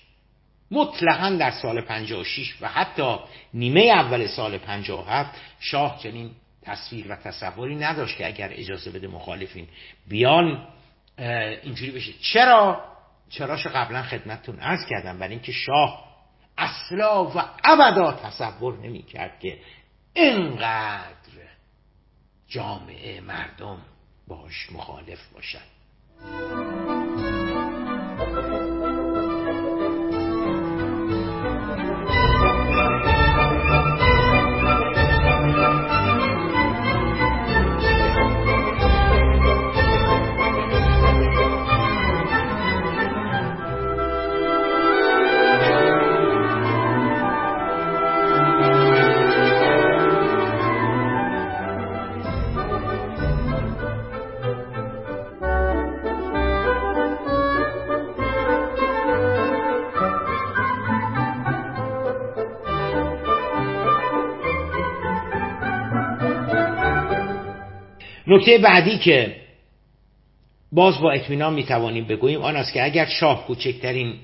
مطلقا 0.71 1.37
در 1.41 1.51
سال 1.51 1.81
56 1.81 2.55
و 2.61 2.69
حتی 2.69 3.17
نیمه 3.55 3.81
اول 3.81 4.27
سال 4.27 4.59
57 4.59 5.41
شاه 5.61 5.99
چنین 6.03 6.31
تصویر 6.69 7.13
و 7.13 7.17
تصوری 7.17 7.77
نداشت 7.77 8.17
که 8.17 8.27
اگر 8.27 8.51
اجازه 8.53 8.91
بده 8.91 9.09
مخالفین 9.09 9.69
بیان 10.09 10.69
اینجوری 11.63 11.91
بشه. 11.91 12.13
چرا؟ 12.13 12.85
چراش 13.31 13.67
قبلا 13.67 14.03
خدمتتون 14.03 14.59
عرض 14.59 14.87
کردم. 14.91 15.19
برای 15.19 15.33
اینکه 15.33 15.53
شاه 15.53 16.09
اصلا 16.59 17.25
و 17.25 17.43
ابدا 17.65 18.13
تصور 18.13 18.79
نمی 18.79 19.03
کرد 19.03 19.41
که 19.41 19.59
اینقدر 20.15 21.09
جامعه 22.49 23.21
مردم 23.21 23.79
باش 24.29 24.73
مخالف 24.73 25.29
باشد 25.35 26.78
نکته 68.29 68.59
بعدی 68.59 68.99
که 68.99 69.37
باز 70.73 71.01
با 71.01 71.13
اطمینان 71.13 71.55
می‌توانیم 71.55 72.05
بگوییم 72.05 72.43
آن 72.43 72.57
است 72.57 72.73
که 72.73 72.85
اگر 72.85 73.07
شاه 73.07 73.47
کوچکترین 73.47 74.15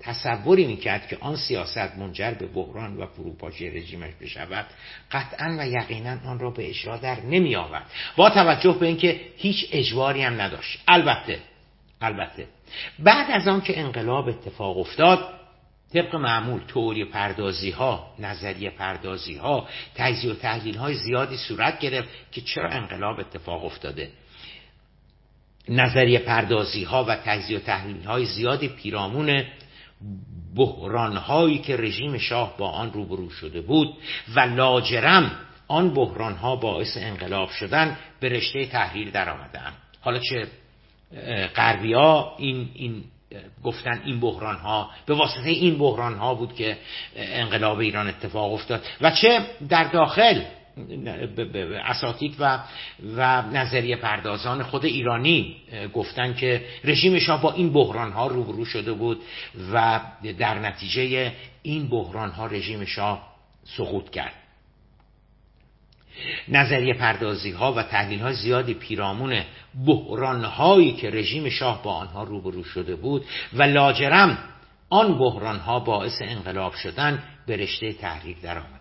تصوری 0.00 0.66
می‌کرد 0.66 1.08
که 1.08 1.16
آن 1.20 1.36
سیاست 1.36 1.98
منجر 1.98 2.30
به 2.30 2.46
بحران 2.46 2.96
و 2.96 3.06
فروپاشی 3.06 3.70
رژیمش 3.70 4.12
بشود 4.20 4.66
قطعا 5.12 5.56
و 5.58 5.68
یقینا 5.68 6.18
آن 6.26 6.38
را 6.38 6.50
به 6.50 6.68
اجرا 6.68 6.96
در 6.96 7.20
نمی 7.20 7.56
آورد 7.56 7.86
با 8.16 8.30
توجه 8.30 8.72
به 8.72 8.86
اینکه 8.86 9.20
هیچ 9.36 9.68
اجباری 9.72 10.22
هم 10.22 10.40
نداشت. 10.40 10.78
البته 10.88 11.38
البته 12.00 12.46
بعد 12.98 13.30
از 13.30 13.48
آن 13.48 13.60
که 13.60 13.80
انقلاب 13.80 14.28
اتفاق 14.28 14.78
افتاد 14.78 15.35
طبق 15.94 16.14
معمول 16.16 16.60
توری 16.68 17.04
پردازی 17.04 17.70
ها 17.70 18.14
نظریه 18.18 18.70
پردازی 18.70 19.36
ها 19.36 19.68
تجزیه 19.94 20.32
و 20.32 20.34
تحلیل 20.34 20.76
های 20.76 20.94
زیادی 20.94 21.36
صورت 21.36 21.78
گرفت 21.78 22.08
که 22.32 22.40
چرا 22.40 22.70
انقلاب 22.70 23.20
اتفاق 23.20 23.64
افتاده. 23.64 24.10
نظریه 25.68 26.18
پردازی 26.18 26.84
ها 26.84 27.04
و 27.04 27.16
تجزیه 27.16 27.58
و 27.58 27.60
تحلیل 27.60 28.04
های 28.04 28.24
زیادی 28.24 28.68
پیرامون 28.68 29.44
بحران 30.56 31.16
هایی 31.16 31.58
که 31.58 31.76
رژیم 31.76 32.18
شاه 32.18 32.56
با 32.58 32.70
آن 32.70 32.92
روبرو 32.92 33.30
شده 33.30 33.60
بود 33.60 33.94
و 34.34 34.40
لاجرم 34.40 35.30
آن 35.68 35.94
بحران 35.94 36.34
ها 36.34 36.56
باعث 36.56 36.96
انقلاب 36.96 37.50
شدن 37.50 37.96
به 38.20 38.28
رشته 38.28 38.66
تحلیل 38.66 39.10
در 39.10 39.30
آمدن 39.30 39.72
حالا 40.00 40.18
چه 40.18 40.46
غربی 41.56 41.92
ها 41.92 42.36
این, 42.38 42.68
این 42.74 43.04
گفتن 43.64 44.02
این 44.04 44.20
بحران 44.20 44.56
ها 44.56 44.90
به 45.06 45.14
واسطه 45.14 45.50
این 45.50 45.78
بحران 45.78 46.14
ها 46.14 46.34
بود 46.34 46.54
که 46.54 46.78
انقلاب 47.16 47.78
ایران 47.78 48.08
اتفاق 48.08 48.52
افتاد. 48.52 48.82
و 49.00 49.10
چه 49.10 49.40
در 49.68 49.84
داخل 49.84 50.42
اساتید 51.84 52.36
و 52.38 52.58
و 53.16 53.42
نظریه 53.42 53.96
پردازان 53.96 54.62
خود 54.62 54.84
ایرانی 54.84 55.56
گفتن 55.94 56.34
که 56.34 56.64
رژیم 56.84 57.18
شاه 57.18 57.42
با 57.42 57.52
این 57.52 57.72
بحران 57.72 58.12
ها 58.12 58.26
روبرو 58.26 58.64
شده 58.64 58.92
بود 58.92 59.20
و 59.72 60.00
در 60.38 60.58
نتیجه 60.58 61.32
این 61.62 61.88
بحران 61.88 62.30
ها 62.30 62.46
رژیم 62.46 62.84
شاه 62.84 63.36
سقوط 63.64 64.10
کرد. 64.10 64.45
نظریه 66.48 66.94
پردازی 66.94 67.50
ها 67.50 67.72
و 67.72 67.82
تحلیل 67.82 68.20
های 68.20 68.34
زیادی 68.34 68.74
پیرامون 68.74 69.42
بحران 69.86 70.44
هایی 70.44 70.92
که 70.92 71.10
رژیم 71.10 71.48
شاه 71.48 71.82
با 71.82 71.92
آنها 71.92 72.24
روبرو 72.24 72.64
شده 72.64 72.96
بود 72.96 73.24
و 73.52 73.62
لاجرم 73.62 74.38
آن 74.90 75.18
بحران 75.18 75.58
ها 75.58 75.80
باعث 75.80 76.22
انقلاب 76.22 76.74
شدن 76.74 77.22
به 77.46 77.56
رشته 77.56 77.92
تحریک 77.92 78.40
در 78.40 78.58
آمدن 78.58 78.76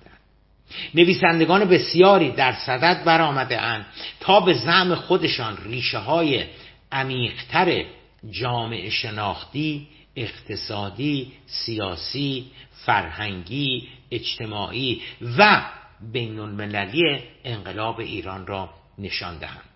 نویسندگان 0.95 1.65
بسیاری 1.65 2.31
در 2.31 2.53
صدد 2.53 3.03
برآمده 3.03 3.61
اند 3.61 3.86
تا 4.19 4.39
به 4.39 4.53
زعم 4.53 4.95
خودشان 4.95 5.57
ریشه 5.65 5.97
های 5.97 6.43
عمیقتر 6.91 7.86
جامعه 8.31 8.89
شناختی 8.89 9.88
اقتصادی 10.15 11.31
سیاسی 11.45 12.45
فرهنگی 12.86 13.88
اجتماعی 14.11 15.01
و 15.38 15.65
بین 16.01 16.39
المللی 16.39 17.23
انقلاب 17.43 17.99
ایران 17.99 18.47
را 18.47 18.69
نشان 18.97 19.37
دهند. 19.37 19.69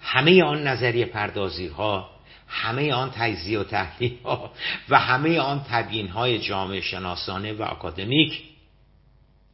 همه 0.00 0.44
آن 0.44 0.66
نظریه 0.66 1.06
پردازی 1.06 1.66
ها 1.66 2.10
همه 2.48 2.92
آن 2.92 3.10
تجزیه 3.10 3.58
و 3.58 3.64
تحلیل 3.64 4.18
ها 4.24 4.52
و 4.88 4.98
همه 4.98 5.38
آن 5.38 5.64
تبیین 5.68 6.08
های 6.08 6.38
جامعه 6.38 6.80
شناسانه 6.80 7.52
و 7.52 7.62
اکادمیک 7.62 8.42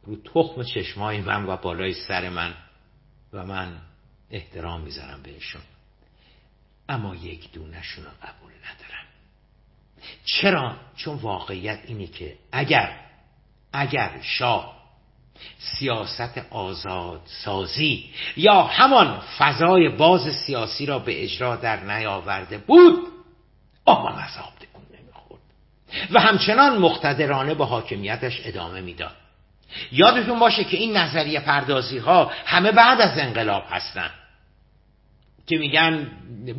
رو 0.03 0.15
تخم 0.15 0.63
چشمای 0.63 1.21
من 1.21 1.45
و 1.45 1.57
بالای 1.57 1.93
سر 1.93 2.29
من 2.29 2.53
و 3.33 3.45
من 3.45 3.77
احترام 4.31 4.81
می‌ذارم 4.81 5.21
بهشون. 5.23 5.61
اما 6.89 7.15
یک 7.15 7.51
دونشون 7.51 8.03
رو 8.03 8.09
قبول 8.09 8.51
ندارم. 8.51 9.05
چرا؟ 10.25 10.77
چون 10.95 11.15
واقعیت 11.15 11.79
اینه 11.87 12.07
که 12.07 12.37
اگر 12.51 12.99
اگر 13.73 14.19
شاه 14.21 14.82
سیاست 15.57 16.41
آزاد 16.49 17.21
سازی 17.25 18.05
یا 18.37 18.63
همان 18.63 19.21
فضای 19.37 19.89
باز 19.89 20.21
سیاسی 20.21 20.85
را 20.85 20.99
به 20.99 21.23
اجرا 21.23 21.55
در 21.55 21.83
نیاورده 21.83 22.57
بود 22.57 23.07
آب 23.85 24.07
مذاب 24.07 24.53
تکون 24.59 24.83
نمی‌خورد. 24.99 25.41
و 26.11 26.19
همچنان 26.19 26.77
مقتدرانه 26.77 27.53
به 27.53 27.65
حاکمیتش 27.65 28.41
ادامه 28.45 28.81
می‌داد. 28.81 29.15
یادتون 29.91 30.39
باشه 30.39 30.63
که 30.63 30.77
این 30.77 30.97
نظریه 30.97 31.39
پردازی 31.39 31.97
ها 31.97 32.31
همه 32.45 32.71
بعد 32.71 33.01
از 33.01 33.19
انقلاب 33.19 33.63
هستن 33.69 34.09
که 35.47 35.57
میگن 35.57 36.07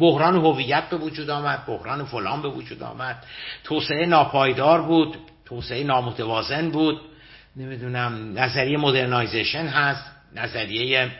بحران 0.01 0.37
هویت 0.37 0.89
به 0.89 0.97
وجود 0.97 1.31
آمد 1.31 1.67
بحران 1.67 2.05
فلان 2.05 2.43
به 2.43 2.49
وجود 2.49 2.83
آمد 2.83 3.25
توسعه 3.65 4.07
ناپایدار 4.07 4.83
بود 4.83 5.17
توسعه 5.45 5.85
نامتوازن 5.85 6.71
بود. 6.71 7.01
نمی‌دونم 7.57 8.39
نظریه 8.39 8.79
مدرنایزیشن 8.79 9.67
هست 9.67 10.11
نظریه 10.35 11.11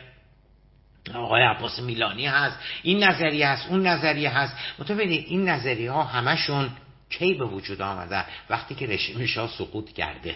آقای 1.13 1.43
عباس 1.43 1.79
میلانی 1.79 2.25
هست 2.25 2.59
این 2.83 3.03
نظریه 3.03 3.47
هست 3.47 3.69
اون 3.69 3.87
نظریه 3.87 4.29
هست. 4.29 4.55
متوجه 4.79 5.11
این 5.11 5.49
نظریه 5.49 5.91
ها 5.91 6.03
همشون 6.03 6.69
کی 7.09 7.33
به 7.33 7.45
وجود 7.45 7.81
آمده؟ 7.81 8.25
وقتی 8.49 8.75
که 8.75 8.87
رژیم 8.87 9.25
شاه 9.25 9.49
سقوط 9.57 9.93
کرده. 9.93 10.35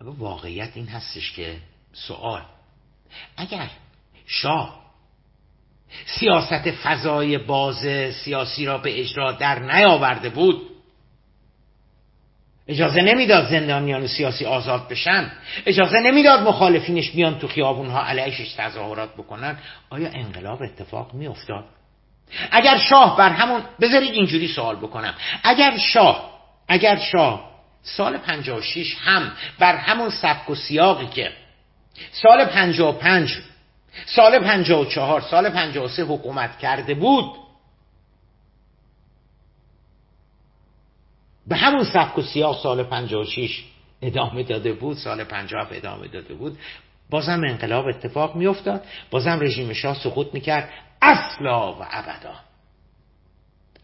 واقعیت 0.00 0.70
این 0.74 0.88
هستش 0.88 1.32
که 1.32 1.56
سوال. 1.92 2.42
اگر 3.36 3.70
شاه 4.26 4.88
سیاست 6.06 6.70
فضای 6.70 7.38
باز 7.38 7.86
سیاسی 8.24 8.66
را 8.66 8.78
به 8.78 9.00
اجرا 9.00 9.32
در 9.32 9.58
نیاورده 9.58 10.28
بود 10.28 10.77
اجازه 12.68 13.00
نمی‌داد 13.00 13.50
زندانیان 13.50 14.06
سیاسی 14.06 14.44
آزاد 14.44 14.88
بشن. 14.88 15.32
اجازه 15.66 16.00
نمی‌داد 16.00 16.42
مخالفینش 16.42 17.10
بیان 17.10 17.38
تو 17.38 17.48
خیابونها 17.48 18.06
علیهش 18.06 18.54
تظاهرات 18.54 19.14
بکنن. 19.14 19.58
آیا 19.90 20.08
انقلاب 20.08 20.62
اتفاق 20.62 21.14
میافتاد؟ 21.14 21.64
اگر 22.50 22.78
شاه 22.78 23.16
بر 23.16 23.30
همون 23.30 23.62
بذارید 23.80 24.12
اینجوری 24.12 24.48
سوال 24.48 24.76
بکنم. 24.76 25.14
اگر 25.42 25.78
شاه 25.78 26.30
اگر 26.68 26.96
شاه 26.96 27.50
سال 27.82 28.18
56 28.18 28.96
هم 29.04 29.32
بر 29.58 29.76
همون 29.76 30.10
سبک 30.10 30.50
و 30.50 30.54
سیاقی 30.54 31.06
که 31.06 31.32
سال 32.12 32.44
55 32.44 33.36
سال 34.06 34.38
54 34.38 35.20
سال 35.20 35.50
53 35.50 36.02
حکومت 36.02 36.58
کرده 36.58 36.94
بود 36.94 37.47
به 41.48 41.56
همون 41.56 41.84
سبک 41.84 42.18
و 42.18 42.22
سیاق 42.22 42.62
سال 42.62 42.82
56 42.82 43.64
ادامه 44.02 44.42
داده 44.42 44.72
بود 44.72 44.96
سال 44.96 45.24
50 45.24 45.68
ادامه 45.70 46.08
داده 46.08 46.34
بود. 46.34 46.58
بازم 47.10 47.44
انقلاب 47.44 47.86
اتفاق 47.86 48.36
میافتاد. 48.36 48.84
بازم 49.10 49.40
رژیم 49.40 49.72
شاه 49.72 49.94
سقوط 50.02 50.34
می‌کرد. 50.34 50.70
اصلا 51.02 51.72
و 51.72 51.86
ابدا. 51.90 52.34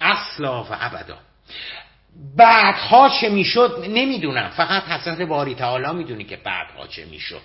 اصلا 0.01 0.65
و 0.65 0.67
ابدا. 0.71 1.19
بعدها 2.37 3.09
چه 3.09 3.29
می‌شد 3.29 3.85
نمی‌دونم. 3.89 4.49
فقط 4.49 4.83
حضرت 4.83 5.21
باری 5.21 5.55
تعالی 5.55 5.93
می‌دونی 5.93 6.25
که 6.25 6.37
بعدها 6.37 6.87
چه 6.87 7.05
می‌شد. 7.05 7.43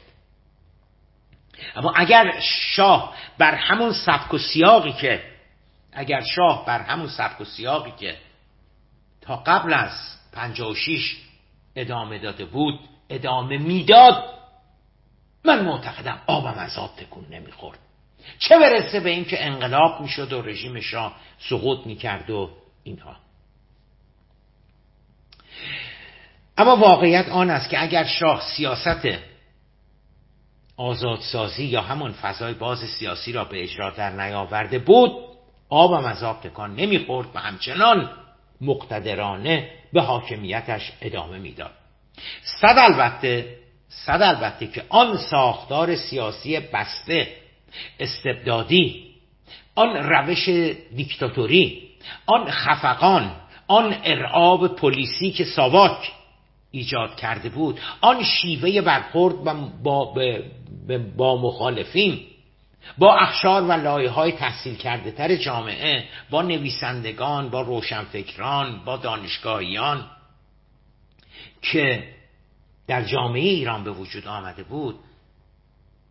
اما 1.75 1.93
اگر 1.95 2.39
شاه 2.39 3.15
بر 3.37 3.55
همون 3.55 3.93
سبک 3.93 4.33
و 4.33 4.37
سیاقی 4.37 4.91
که 4.91 5.23
اگر 5.93 6.21
شاه 6.21 6.65
بر 6.65 6.81
همون 6.81 7.07
سبک 7.07 7.41
و 7.41 7.45
سیاقی 7.45 7.93
که 7.99 8.17
تا 9.29 9.35
قبل 9.35 9.73
از 9.73 9.91
56 10.33 11.17
ادامه 11.75 12.19
داده 12.19 12.45
بود 12.45 12.79
ادامه 13.09 13.57
می‌داد. 13.57 14.23
من 15.45 15.65
معتقدم 15.65 16.21
آبم 16.27 16.53
از 16.57 16.77
آب 16.77 16.95
تکون 16.95 17.25
نمی‌خورد. 17.29 17.79
چه 18.39 18.59
برسه 18.59 18.99
به 18.99 19.09
اینکه 19.09 19.45
انقلاب 19.45 20.01
می‌شد 20.01 20.33
و 20.33 20.41
رژیم 20.41 20.79
شاه 20.79 21.15
سقوط 21.39 21.85
می‌کرد 21.85 22.29
و 22.29 22.49
اینها. 22.83 23.15
اما 26.57 26.75
واقعیت 26.75 27.29
آن 27.29 27.49
است 27.49 27.69
که 27.69 27.83
اگر 27.83 28.03
شاه 28.03 28.41
سیاست 28.41 29.07
آزادسازی 30.77 31.65
یا 31.65 31.81
همون 31.81 32.11
فضای 32.11 32.53
باز 32.53 32.79
سیاسی 32.79 33.31
را 33.31 33.45
به 33.45 33.63
اجرا 33.63 33.89
در 33.89 34.09
نیاورده 34.09 34.79
بود 34.79 35.11
آبم 35.69 36.05
از 36.05 36.23
آب 36.23 36.41
تکان 36.41 36.75
نمی‌خورد 36.75 37.27
و 37.35 37.39
همچنان 37.39 38.09
مقتدرانه 38.61 39.69
به 39.93 40.01
حاکمیتش 40.01 40.91
ادامه 41.01 41.37
می‌داد. 41.37 41.71
صد 42.41 42.75
البته 42.77 43.55
صد 43.89 44.21
البته 44.21 44.67
که 44.67 44.83
آن 44.89 45.17
ساختار 45.17 45.95
سیاسی 45.95 46.59
بسته 46.59 47.27
استبدادی 47.99 49.09
آن 49.75 49.95
روش 49.95 50.49
دیکتاتوری 50.95 51.89
آن 52.25 52.51
خفقان 52.51 53.31
آن 53.67 53.95
ارعاب 54.03 54.75
پلیسی 54.75 55.31
که 55.31 55.43
ساواک 55.43 56.11
ایجاد 56.71 57.15
کرده 57.15 57.49
بود 57.49 57.79
آن 58.01 58.23
شیوه 58.23 58.81
برخورد 58.81 59.35
با, 59.83 60.15
با 61.17 61.41
مخالفین 61.41 62.19
با 62.97 63.15
اخشار 63.15 63.63
و 63.63 63.71
لایه 63.71 64.09
های 64.09 64.31
تحصیل 64.31 64.75
کرده 64.75 65.11
تر 65.11 65.35
جامعه 65.35 66.09
با 66.29 66.41
نویسندگان 66.41 67.49
با 67.49 67.61
روشنفکران 67.61 68.85
با 68.85 68.97
دانشگاهیان 68.97 70.05
که 71.61 72.13
در 72.87 73.03
جامعه 73.03 73.49
ایران 73.49 73.83
به 73.83 73.91
وجود 73.91 74.27
آمده 74.27 74.63
بود 74.63 74.99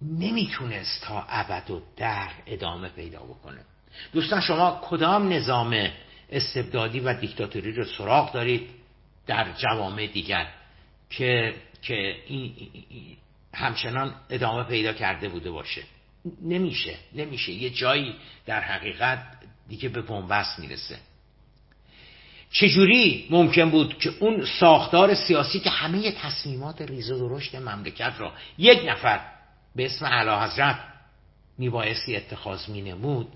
نمی‌تونست 0.02 1.04
تا 1.04 1.26
ابد 1.28 1.70
و 1.70 1.82
در 1.96 2.28
ادامه 2.46 2.88
پیدا 2.88 3.18
بکنه. 3.18 3.60
دوستان 4.12 4.40
شما 4.40 4.80
کدام 4.82 5.32
نظام 5.32 5.88
استبدادی 6.30 7.00
و 7.00 7.14
دیکتاتوری 7.14 7.72
رو 7.72 7.84
سراغ 7.84 8.32
دارید 8.32 8.68
در 9.26 9.52
جوامع 9.52 10.06
دیگر 10.06 10.48
که 11.10 11.54
که 11.82 12.16
این 12.26 12.52
همچنان 13.54 14.14
ادامه 14.30 14.64
پیدا 14.64 14.92
کرده 14.92 15.28
بوده 15.28 15.50
باشه؟ 15.50 15.82
نمیشه 16.42 16.96
نمیشه. 17.14 17.52
یه 17.52 17.70
جایی 17.70 18.14
در 18.46 18.60
حقیقت 18.60 19.26
دیگه 19.68 19.88
به 19.88 20.02
بنبست 20.02 20.58
می‌رسه. 20.58 20.98
چجوری 22.50 23.26
ممکن 23.30 23.70
بود 23.70 23.98
که 23.98 24.10
اون 24.20 24.44
ساختار 24.60 25.14
سیاسی 25.14 25.60
که 25.60 25.70
همه 25.70 26.12
تصمیمات 26.12 26.82
ریز 26.82 27.10
و 27.10 27.28
درشت 27.28 27.54
مملکت 27.54 28.14
را 28.18 28.32
یک 28.58 28.80
نفر 28.86 29.20
به 29.76 29.86
اسم 29.86 30.06
علا 30.06 30.44
حضرت 30.44 30.78
میبایستی 31.58 32.16
اتخاذ 32.16 32.68
مینمود 32.68 33.28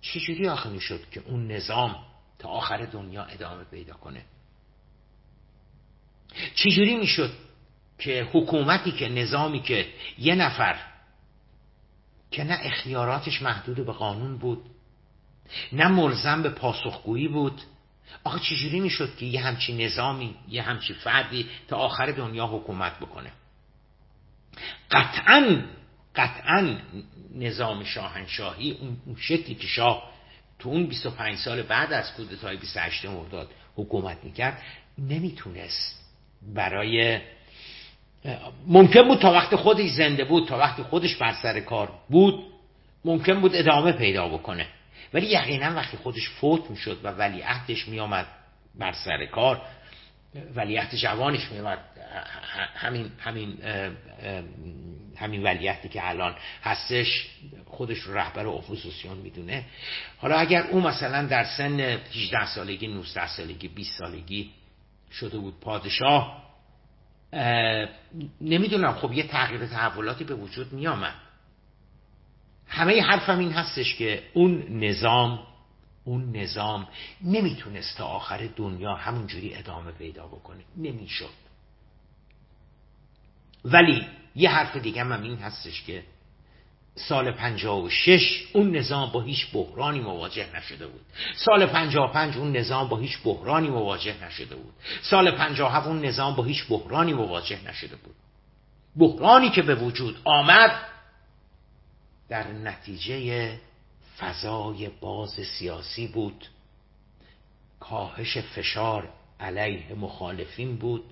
چجوری 0.00 0.48
آخه 0.48 0.70
می‌شد 0.70 1.00
که 1.10 1.22
اون 1.26 1.52
نظام 1.52 1.96
تا 2.38 2.48
آخر 2.48 2.84
دنیا 2.84 3.24
ادامه 3.24 3.64
پیدا 3.64 3.94
کنه؟ 3.94 4.22
چجوری 6.54 6.96
می‌شد 6.96 7.30
که 7.98 8.28
حکومتی 8.32 8.92
که 8.92 9.08
نظامی 9.08 9.62
که 9.62 9.86
یه 10.18 10.34
نفر 10.34 10.91
که 12.32 12.44
نه 12.44 12.58
اختیاراتش 12.62 13.42
محدود 13.42 13.86
به 13.86 13.92
قانون 13.92 14.38
بود 14.38 14.64
نه 15.72 15.88
ملزم 15.88 16.42
به 16.42 16.48
پاسخگویی 16.48 17.28
بود. 17.28 17.62
آخه 18.24 18.38
چجوری 18.40 18.80
می‌شد 18.80 19.16
که 19.16 19.26
یه 19.26 19.40
همچی 19.40 19.84
نظامی 19.86 20.34
یه 20.48 20.62
همچی 20.62 20.94
فردی 20.94 21.48
تا 21.68 21.76
آخر 21.76 22.06
دنیا 22.06 22.46
حکومت 22.46 22.98
بکنه؟ 22.98 23.32
قطعا 24.90 25.62
قطعا 26.16 26.76
نظام 27.34 27.84
شاهنشاهی 27.84 28.70
اون 28.70 29.16
شکلی 29.16 29.54
که 29.54 29.66
شاه 29.66 30.12
تو 30.58 30.68
اون 30.68 30.86
25 30.86 31.38
سال 31.38 31.62
بعد 31.62 31.92
از 31.92 32.14
کودتای 32.14 32.56
28 32.56 33.04
مرداد 33.04 33.50
حکومت 33.76 34.24
می‌کرد 34.24 34.62
نمی‌تونست 34.98 36.12
برای 36.54 37.20
ممکن 38.66 39.08
بود 39.08 39.18
تا 39.18 39.32
وقت 39.32 39.56
خودش 39.56 39.90
زنده 39.90 40.24
بود 40.24 40.48
تا 40.48 40.58
وقتی 40.58 40.82
خودش 40.82 41.16
بر 41.16 41.32
سر 41.32 41.60
کار 41.60 41.92
بود 42.10 42.44
ممکن 43.04 43.40
بود 43.40 43.54
ادامه 43.54 43.92
پیدا 43.92 44.28
بکنه. 44.28 44.66
ولی 45.14 45.26
یقینا 45.26 45.74
وقتی 45.76 45.96
خودش 45.96 46.28
فوت 46.28 46.70
می‌شد 46.70 46.98
و 47.04 47.08
ولیعهدش 47.08 47.88
میآمد 47.88 48.26
بر 48.74 48.92
سر 48.92 49.26
کار 49.26 49.62
ولیعهد 50.54 50.94
جوانش 50.94 51.52
میآمد 51.52 51.78
همین 52.74 53.10
همین 53.18 53.58
همین 55.16 55.42
ولیتی 55.42 55.88
که 55.88 56.08
الان 56.08 56.34
هستش 56.62 57.28
خودش 57.66 57.98
رو 57.98 58.14
رهبر 58.14 58.46
اپوزیسیون 58.46 59.16
می‌دونه. 59.16 59.64
حالا 60.18 60.36
اگر 60.36 60.62
او 60.62 60.80
مثلا 60.80 61.26
در 61.26 61.44
سن 61.44 61.80
18 61.80 62.46
سالگی 62.46 62.86
19 62.86 63.26
سالگی 63.26 63.68
20 63.68 63.98
سالگی 63.98 64.50
شده 65.12 65.38
بود 65.38 65.60
پادشاه 65.60 66.51
نمی‌دونم. 68.40 68.92
خب 68.92 69.12
یه 69.12 69.26
تغییر 69.26 69.66
تحولاتی 69.66 70.24
به 70.24 70.34
وجود 70.34 70.72
میامد 70.72 71.14
همه 72.66 73.02
حرفم 73.02 73.38
این 73.38 73.52
هستش 73.52 73.94
که 73.94 74.22
اون 74.34 74.84
نظام 74.84 75.46
اون 76.04 76.36
نظام 76.36 76.88
نمی‌تونست 77.22 77.98
تا 77.98 78.06
آخر 78.06 78.48
دنیا 78.56 78.94
همونجوری 78.94 79.54
ادامه 79.54 79.92
پیدا 79.92 80.26
بکنه. 80.26 80.64
نمی‌شد. 80.76 81.42
ولی 83.64 84.06
یه 84.34 84.50
حرف 84.50 84.76
دیگه 84.76 85.04
هم 85.04 85.22
این 85.22 85.38
هستش 85.38 85.82
که 85.82 86.04
سال 86.94 87.32
56 87.32 88.44
اون 88.52 88.76
نظام 88.76 89.12
با 89.12 89.20
هیچ 89.20 89.52
بحرانی 89.52 90.00
مواجه 90.00 90.56
نشده 90.56 90.86
بود. 90.86 91.00
سال 91.36 91.66
55 91.66 92.36
اون 92.36 92.56
نظام 92.56 92.88
با 92.88 92.96
هیچ 92.96 93.22
بحرانی 93.24 93.68
مواجه 93.68 94.24
نشده 94.24 94.56
بود. 94.56 94.74
سال 95.02 95.30
57 95.30 95.86
اون 95.86 96.04
نظام 96.04 96.34
با 96.34 96.44
هیچ 96.44 96.66
بحرانی 96.68 97.12
مواجه 97.12 97.68
نشده 97.68 97.96
بود. 97.96 98.14
بحرانی 98.96 99.50
که 99.50 99.62
به 99.62 99.74
وجود 99.74 100.20
آمد 100.24 100.86
در 102.28 102.52
نتیجه 102.52 103.58
فضای 104.18 104.88
باز 104.88 105.30
سیاسی 105.58 106.06
بود. 106.06 106.46
کاهش 107.80 108.38
فشار 108.38 109.08
علیه 109.40 109.94
مخالفین 109.94 110.76
بود. 110.76 111.04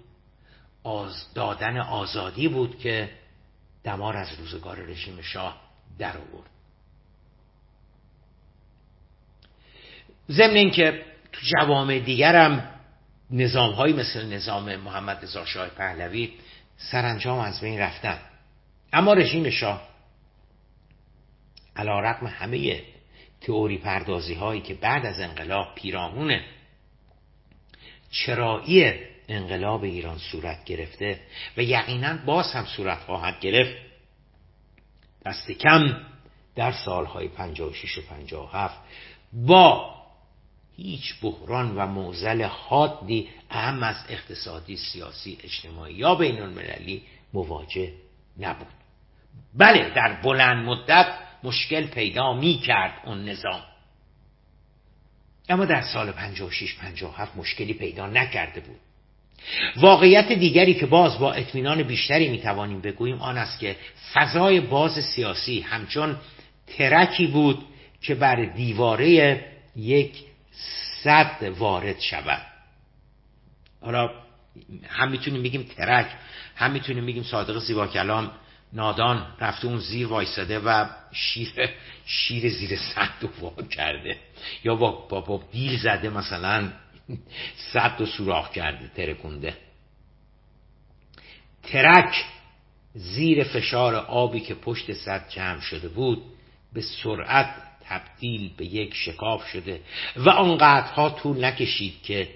آز 0.85 1.35
دادن 1.35 1.78
آزادی 1.78 2.49
بود 2.49 2.78
که 2.78 3.11
دمار 3.85 4.16
از 4.16 4.28
روزگار 4.39 4.76
رژیم 4.76 5.20
شاه 5.20 5.69
در 6.01 6.16
آورد. 6.16 6.51
ضمن 10.30 10.57
اینکه 10.57 11.05
تو 11.32 11.40
جوامع 11.42 11.98
دیگرم 11.98 12.70
نظام 13.30 13.72
های 13.72 13.92
مثل 13.92 14.26
نظام 14.26 14.76
محمد 14.76 15.22
رضا 15.22 15.44
شاه 15.44 15.68
پهلوی 15.68 16.32
سرانجام 16.76 17.38
از 17.38 17.61
بین 17.61 17.78
رفتن. 17.78 18.18
اما 18.92 19.12
رژیم 19.12 19.51
شاه 19.51 19.88
علا 21.76 22.01
رقم 22.01 22.26
همه 22.26 22.82
تئوری 23.40 23.78
پردازی 23.78 24.34
هایی 24.34 24.61
که 24.61 24.74
بعد 24.74 25.07
از 25.07 25.20
انقلاب 25.20 25.74
پیرامون 25.74 26.40
چرایی 28.11 28.92
انقلاب 29.28 29.82
ایران 29.84 30.18
صورت 30.18 30.64
گرفته 30.64 31.20
و 31.57 31.62
یقینا 31.62 32.16
باز 32.26 32.53
هم 32.53 32.64
صورت 32.64 32.98
خواهد 32.98 33.40
گرفت 33.40 33.89
دست 35.26 35.50
کم 35.50 35.96
در 36.54 36.72
سالهای 36.72 37.28
56 37.28 37.98
و 37.98 38.02
57 38.02 38.80
با 39.32 39.94
هیچ 40.76 41.14
بحران 41.22 41.76
و 41.76 41.86
موزل 41.86 42.42
حادی 42.42 43.28
اهم 43.50 43.82
از 43.82 43.96
اقتصادی 44.08 44.76
سیاسی 44.76 45.38
اجتماعی 45.44 45.94
یا 45.94 46.14
بین 46.14 46.42
المللی 46.42 47.02
مواجه 47.32 47.92
نبود. 48.38 48.66
بله 49.54 49.90
در 49.90 50.20
بلند 50.22 50.66
مدت 50.66 51.18
مشکل 51.42 51.86
پیدا 51.86 52.32
می 52.32 52.54
کرد 52.54 53.02
اون 53.04 53.24
نظام. 53.24 53.62
اما 55.48 55.64
در 55.64 55.82
سال 55.82 56.12
56 56.12 56.74
57 56.74 57.36
مشکلی 57.36 57.74
پیدا 57.74 58.06
نکرده 58.06 58.60
بود. 58.60 58.80
واقعیت 59.76 60.32
دیگری 60.32 60.74
که 60.74 60.86
باز 60.86 61.18
با 61.18 61.32
اطمینان 61.32 61.82
بیشتری 61.82 62.28
می‌توانیم 62.28 62.80
بگوییم 62.80 63.18
آن 63.18 63.38
است 63.38 63.61
که 63.61 63.76
فضای 64.12 64.61
باز 64.61 65.05
سیاسی 65.05 65.61
همچون 65.61 66.16
ترکی 66.66 67.26
بود 67.26 67.64
که 68.03 68.14
بر 68.14 68.45
دیواره 68.45 69.41
یک 69.76 70.12
صد 71.03 71.53
وارد 71.59 72.01
شود. 72.01 72.43
حالا 73.80 74.11
هم 74.88 75.11
می‌تونیم 75.11 75.43
بگیم 75.43 75.62
ترک 75.76 76.07
هم 76.57 76.70
می‌تونیم 76.70 77.07
بگیم 77.07 77.22
صادق 77.22 77.59
زیبا 77.59 77.86
کلام 77.86 78.30
نادان 78.72 79.26
رفته 79.41 79.66
اون 79.66 79.78
زیر 79.78 80.07
وایساده 80.07 80.59
و 80.59 80.86
شیر 81.12 81.49
شیر 82.07 82.49
زیر 82.49 82.78
صد 82.78 83.11
رو 83.41 83.66
کرده. 83.66 84.16
یا 84.64 84.74
با, 84.74 84.91
با, 84.91 85.20
با 85.20 85.38
بیل 85.53 85.78
زده 85.78 86.09
مثلا. 86.09 86.72
صد 87.72 88.00
و 88.00 88.06
سوراخ 88.06 88.50
کرده 88.50 88.88
ترکونده. 88.96 89.56
ترک 91.62 92.24
زیر 92.94 93.44
فشار 93.44 93.94
آبی 93.94 94.40
که 94.40 94.54
پشت 94.54 94.92
صد 94.92 95.28
جمع 95.28 95.61
شده 95.61 95.88
بود 95.88 96.22
به 96.72 96.80
سرعت 96.80 97.54
تبدیل 97.84 98.50
به 98.56 98.64
یک 98.64 98.94
شکاف 98.94 99.46
شده 99.46 99.80
و 100.16 100.30
آنقدرها 100.30 101.11
طول 101.11 101.44
نکشید 101.44 102.02
که 102.02 102.28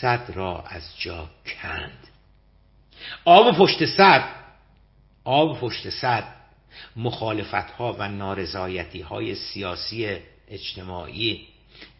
صد 0.00 0.30
را 0.34 0.62
از 0.62 0.98
جا 0.98 1.30
کند. 1.46 2.08
آب 3.24 3.56
پشت 3.58 3.86
صد 3.86 4.24
آب 5.24 5.60
پشت 5.60 5.90
صد 5.90 6.24
مخالفت 6.96 7.70
ها 7.70 7.96
و 7.98 8.08
نارضایتی 8.08 9.00
های 9.00 9.34
سیاسی 9.34 10.18
اجتماعی 10.48 11.46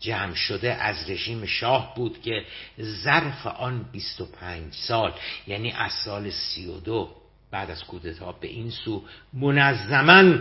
جمع 0.00 0.34
شده 0.34 0.74
از 0.74 1.10
رژیم 1.10 1.46
شاه 1.46 1.94
بود 1.94 2.22
که 2.22 2.44
ظرف 2.80 3.46
آن 3.46 3.82
25 3.92 4.74
سال 4.74 5.12
یعنی 5.46 5.72
از 5.72 5.92
سال 6.04 6.30
32 6.30 7.16
بعد 7.50 7.70
از 7.70 7.84
کودتا 7.84 8.32
به 8.32 8.48
این 8.48 8.70
سو 8.70 9.04
منظما 9.32 10.38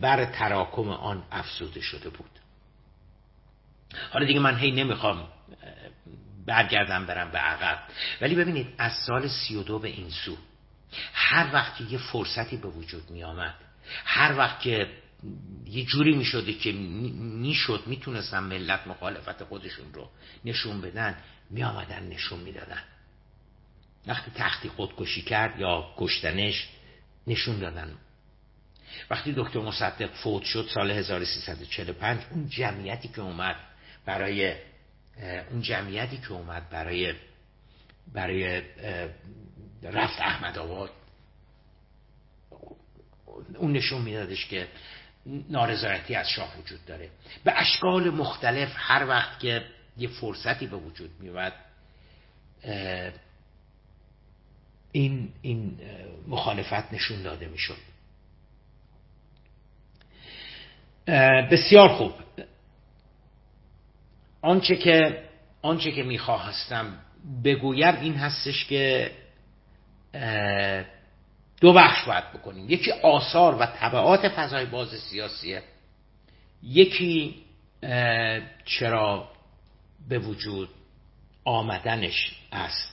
بر 0.00 0.24
تراکم 0.24 0.88
آن 0.88 1.22
افزوده 1.32 1.80
شده 1.80 2.10
بود. 2.10 2.30
حالا 4.12 4.26
دیگه 4.26 4.40
من 4.40 4.56
هی 4.56 4.70
نمی‌خوام 4.70 5.28
برگردم 6.46 7.06
برم 7.06 7.30
به 7.30 7.38
عقب. 7.38 7.78
ولی 8.20 8.34
ببینید 8.34 8.74
از 8.78 8.92
سال 8.92 9.28
32 9.28 9.78
به 9.78 9.88
این 9.88 10.10
سو 10.10 10.36
هر 11.12 11.54
وقت 11.54 11.80
یه 11.80 11.98
فرصتی 11.98 12.56
به 12.56 12.68
وجود 12.68 13.10
می 13.10 13.24
آمد 13.24 13.54
هر 14.04 14.38
وقت 14.38 14.60
که 14.60 14.88
یه 15.66 15.84
جوری 15.84 16.16
می 16.16 16.24
شده 16.24 16.52
که 16.52 16.72
می‌شد 16.72 17.82
می‌تونستن 17.86 18.38
ملت 18.38 18.86
مخالفت 18.86 19.44
خودشون 19.44 19.92
رو 19.92 20.10
نشون 20.44 20.80
بدن 20.80 21.16
می 21.50 21.62
آمدن 21.62 22.08
نشون 22.08 22.40
می‌دادن. 22.40 22.82
وقتی 24.06 24.30
تختی 24.34 24.68
خودکشی 24.68 25.22
کرد 25.22 25.60
یا 25.60 25.94
کشتنش 25.96 26.68
نشون 27.26 27.58
دادن. 27.58 27.94
وقتی 29.10 29.34
دکتر 29.36 29.60
مصدق 29.60 30.10
فوت 30.14 30.42
شد 30.42 30.68
سال 30.74 30.90
1345 30.90 32.20
اون 32.30 32.48
جمعیتی 32.48 33.08
که 33.08 33.20
اومد 33.20 33.56
برای 34.06 34.54
اون 35.50 35.62
جمعیتی 35.62 36.18
که 36.18 36.32
اومد 36.32 36.70
برای 36.70 37.14
برای 38.12 38.62
رفت 39.82 40.20
احمد 40.20 40.58
آباد 40.58 40.90
اون 43.56 43.72
نشون 43.72 44.02
میدادش 44.02 44.46
که 44.46 44.68
نارضایتی 45.26 46.14
از 46.14 46.28
شاه 46.28 46.58
وجود 46.58 46.84
داره. 46.86 47.10
به 47.44 47.60
اشکال 47.60 48.10
مختلف 48.10 48.72
هر 48.74 49.06
وقت 49.06 49.40
که 49.40 49.64
یه 49.96 50.08
فرصتی 50.08 50.66
به 50.66 50.76
وجود 50.76 51.10
میومد 51.20 51.52
این 54.92 55.32
این 55.42 55.78
مخالفت 56.28 56.92
نشون 56.92 57.22
داده 57.22 57.46
می‌شد. 57.48 57.76
بسیار 61.52 61.88
خوب. 61.88 62.12
آنچه 64.42 64.76
که 64.76 65.24
آنچه 65.62 65.92
که 65.92 66.02
می‌خواستم 66.02 66.98
بگویم 67.44 67.94
این 67.96 68.14
هستش 68.14 68.64
که 68.64 69.10
دو 71.60 71.72
بخش 71.72 72.04
باید 72.04 72.32
بکنیم. 72.32 72.70
یکی 72.70 72.90
آثار 72.92 73.54
و 73.54 73.66
طبعات 73.66 74.28
فضای 74.28 74.66
باز 74.66 74.88
سیاسیه. 74.88 75.62
یکی 76.62 77.36
چرا 78.64 79.28
به 80.08 80.18
وجود 80.18 80.68
آمدنش 81.44 82.36
است. 82.52 82.90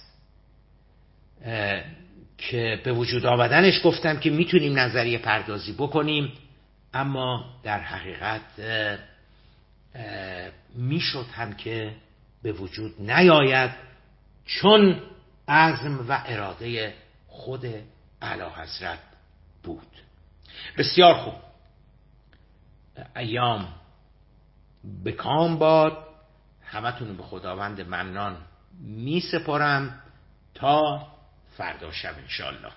که 2.38 2.82
به 2.84 2.94
وجود 2.94 3.26
آمدنش 3.26 3.82
گفتم 3.84 4.20
که 4.20 4.30
می‌تونیم 4.30 4.80
نظریه 4.80 5.18
پردازی 5.18 5.74
بکنیم 5.74 6.34
اما 6.94 7.46
در 7.64 7.80
حقیقت 7.80 8.42
می‌شد 10.76 11.26
هم 11.34 11.54
که 11.54 11.96
به 12.44 12.52
وجود 12.52 13.02
نیاید 13.12 13.72
چون 14.46 15.02
عزم 15.48 16.06
و 16.10 16.22
اراده 16.26 16.94
خود 17.28 17.66
اعلی 18.22 18.44
حضرت 18.56 19.00
بود. 19.64 19.88
بسیار 20.78 21.14
خوب. 21.14 21.34
ایام 23.16 23.68
به 25.04 25.12
کام 25.12 25.58
باد 25.60 25.98
همتون 26.64 27.18
به 27.18 27.24
خداوند 27.24 27.82
منان 27.82 28.38
می 28.82 29.20
سپارم 29.20 30.02
تا 30.54 31.08
فردا 31.58 31.92
شب 31.92 32.16
انشالله 32.18 32.72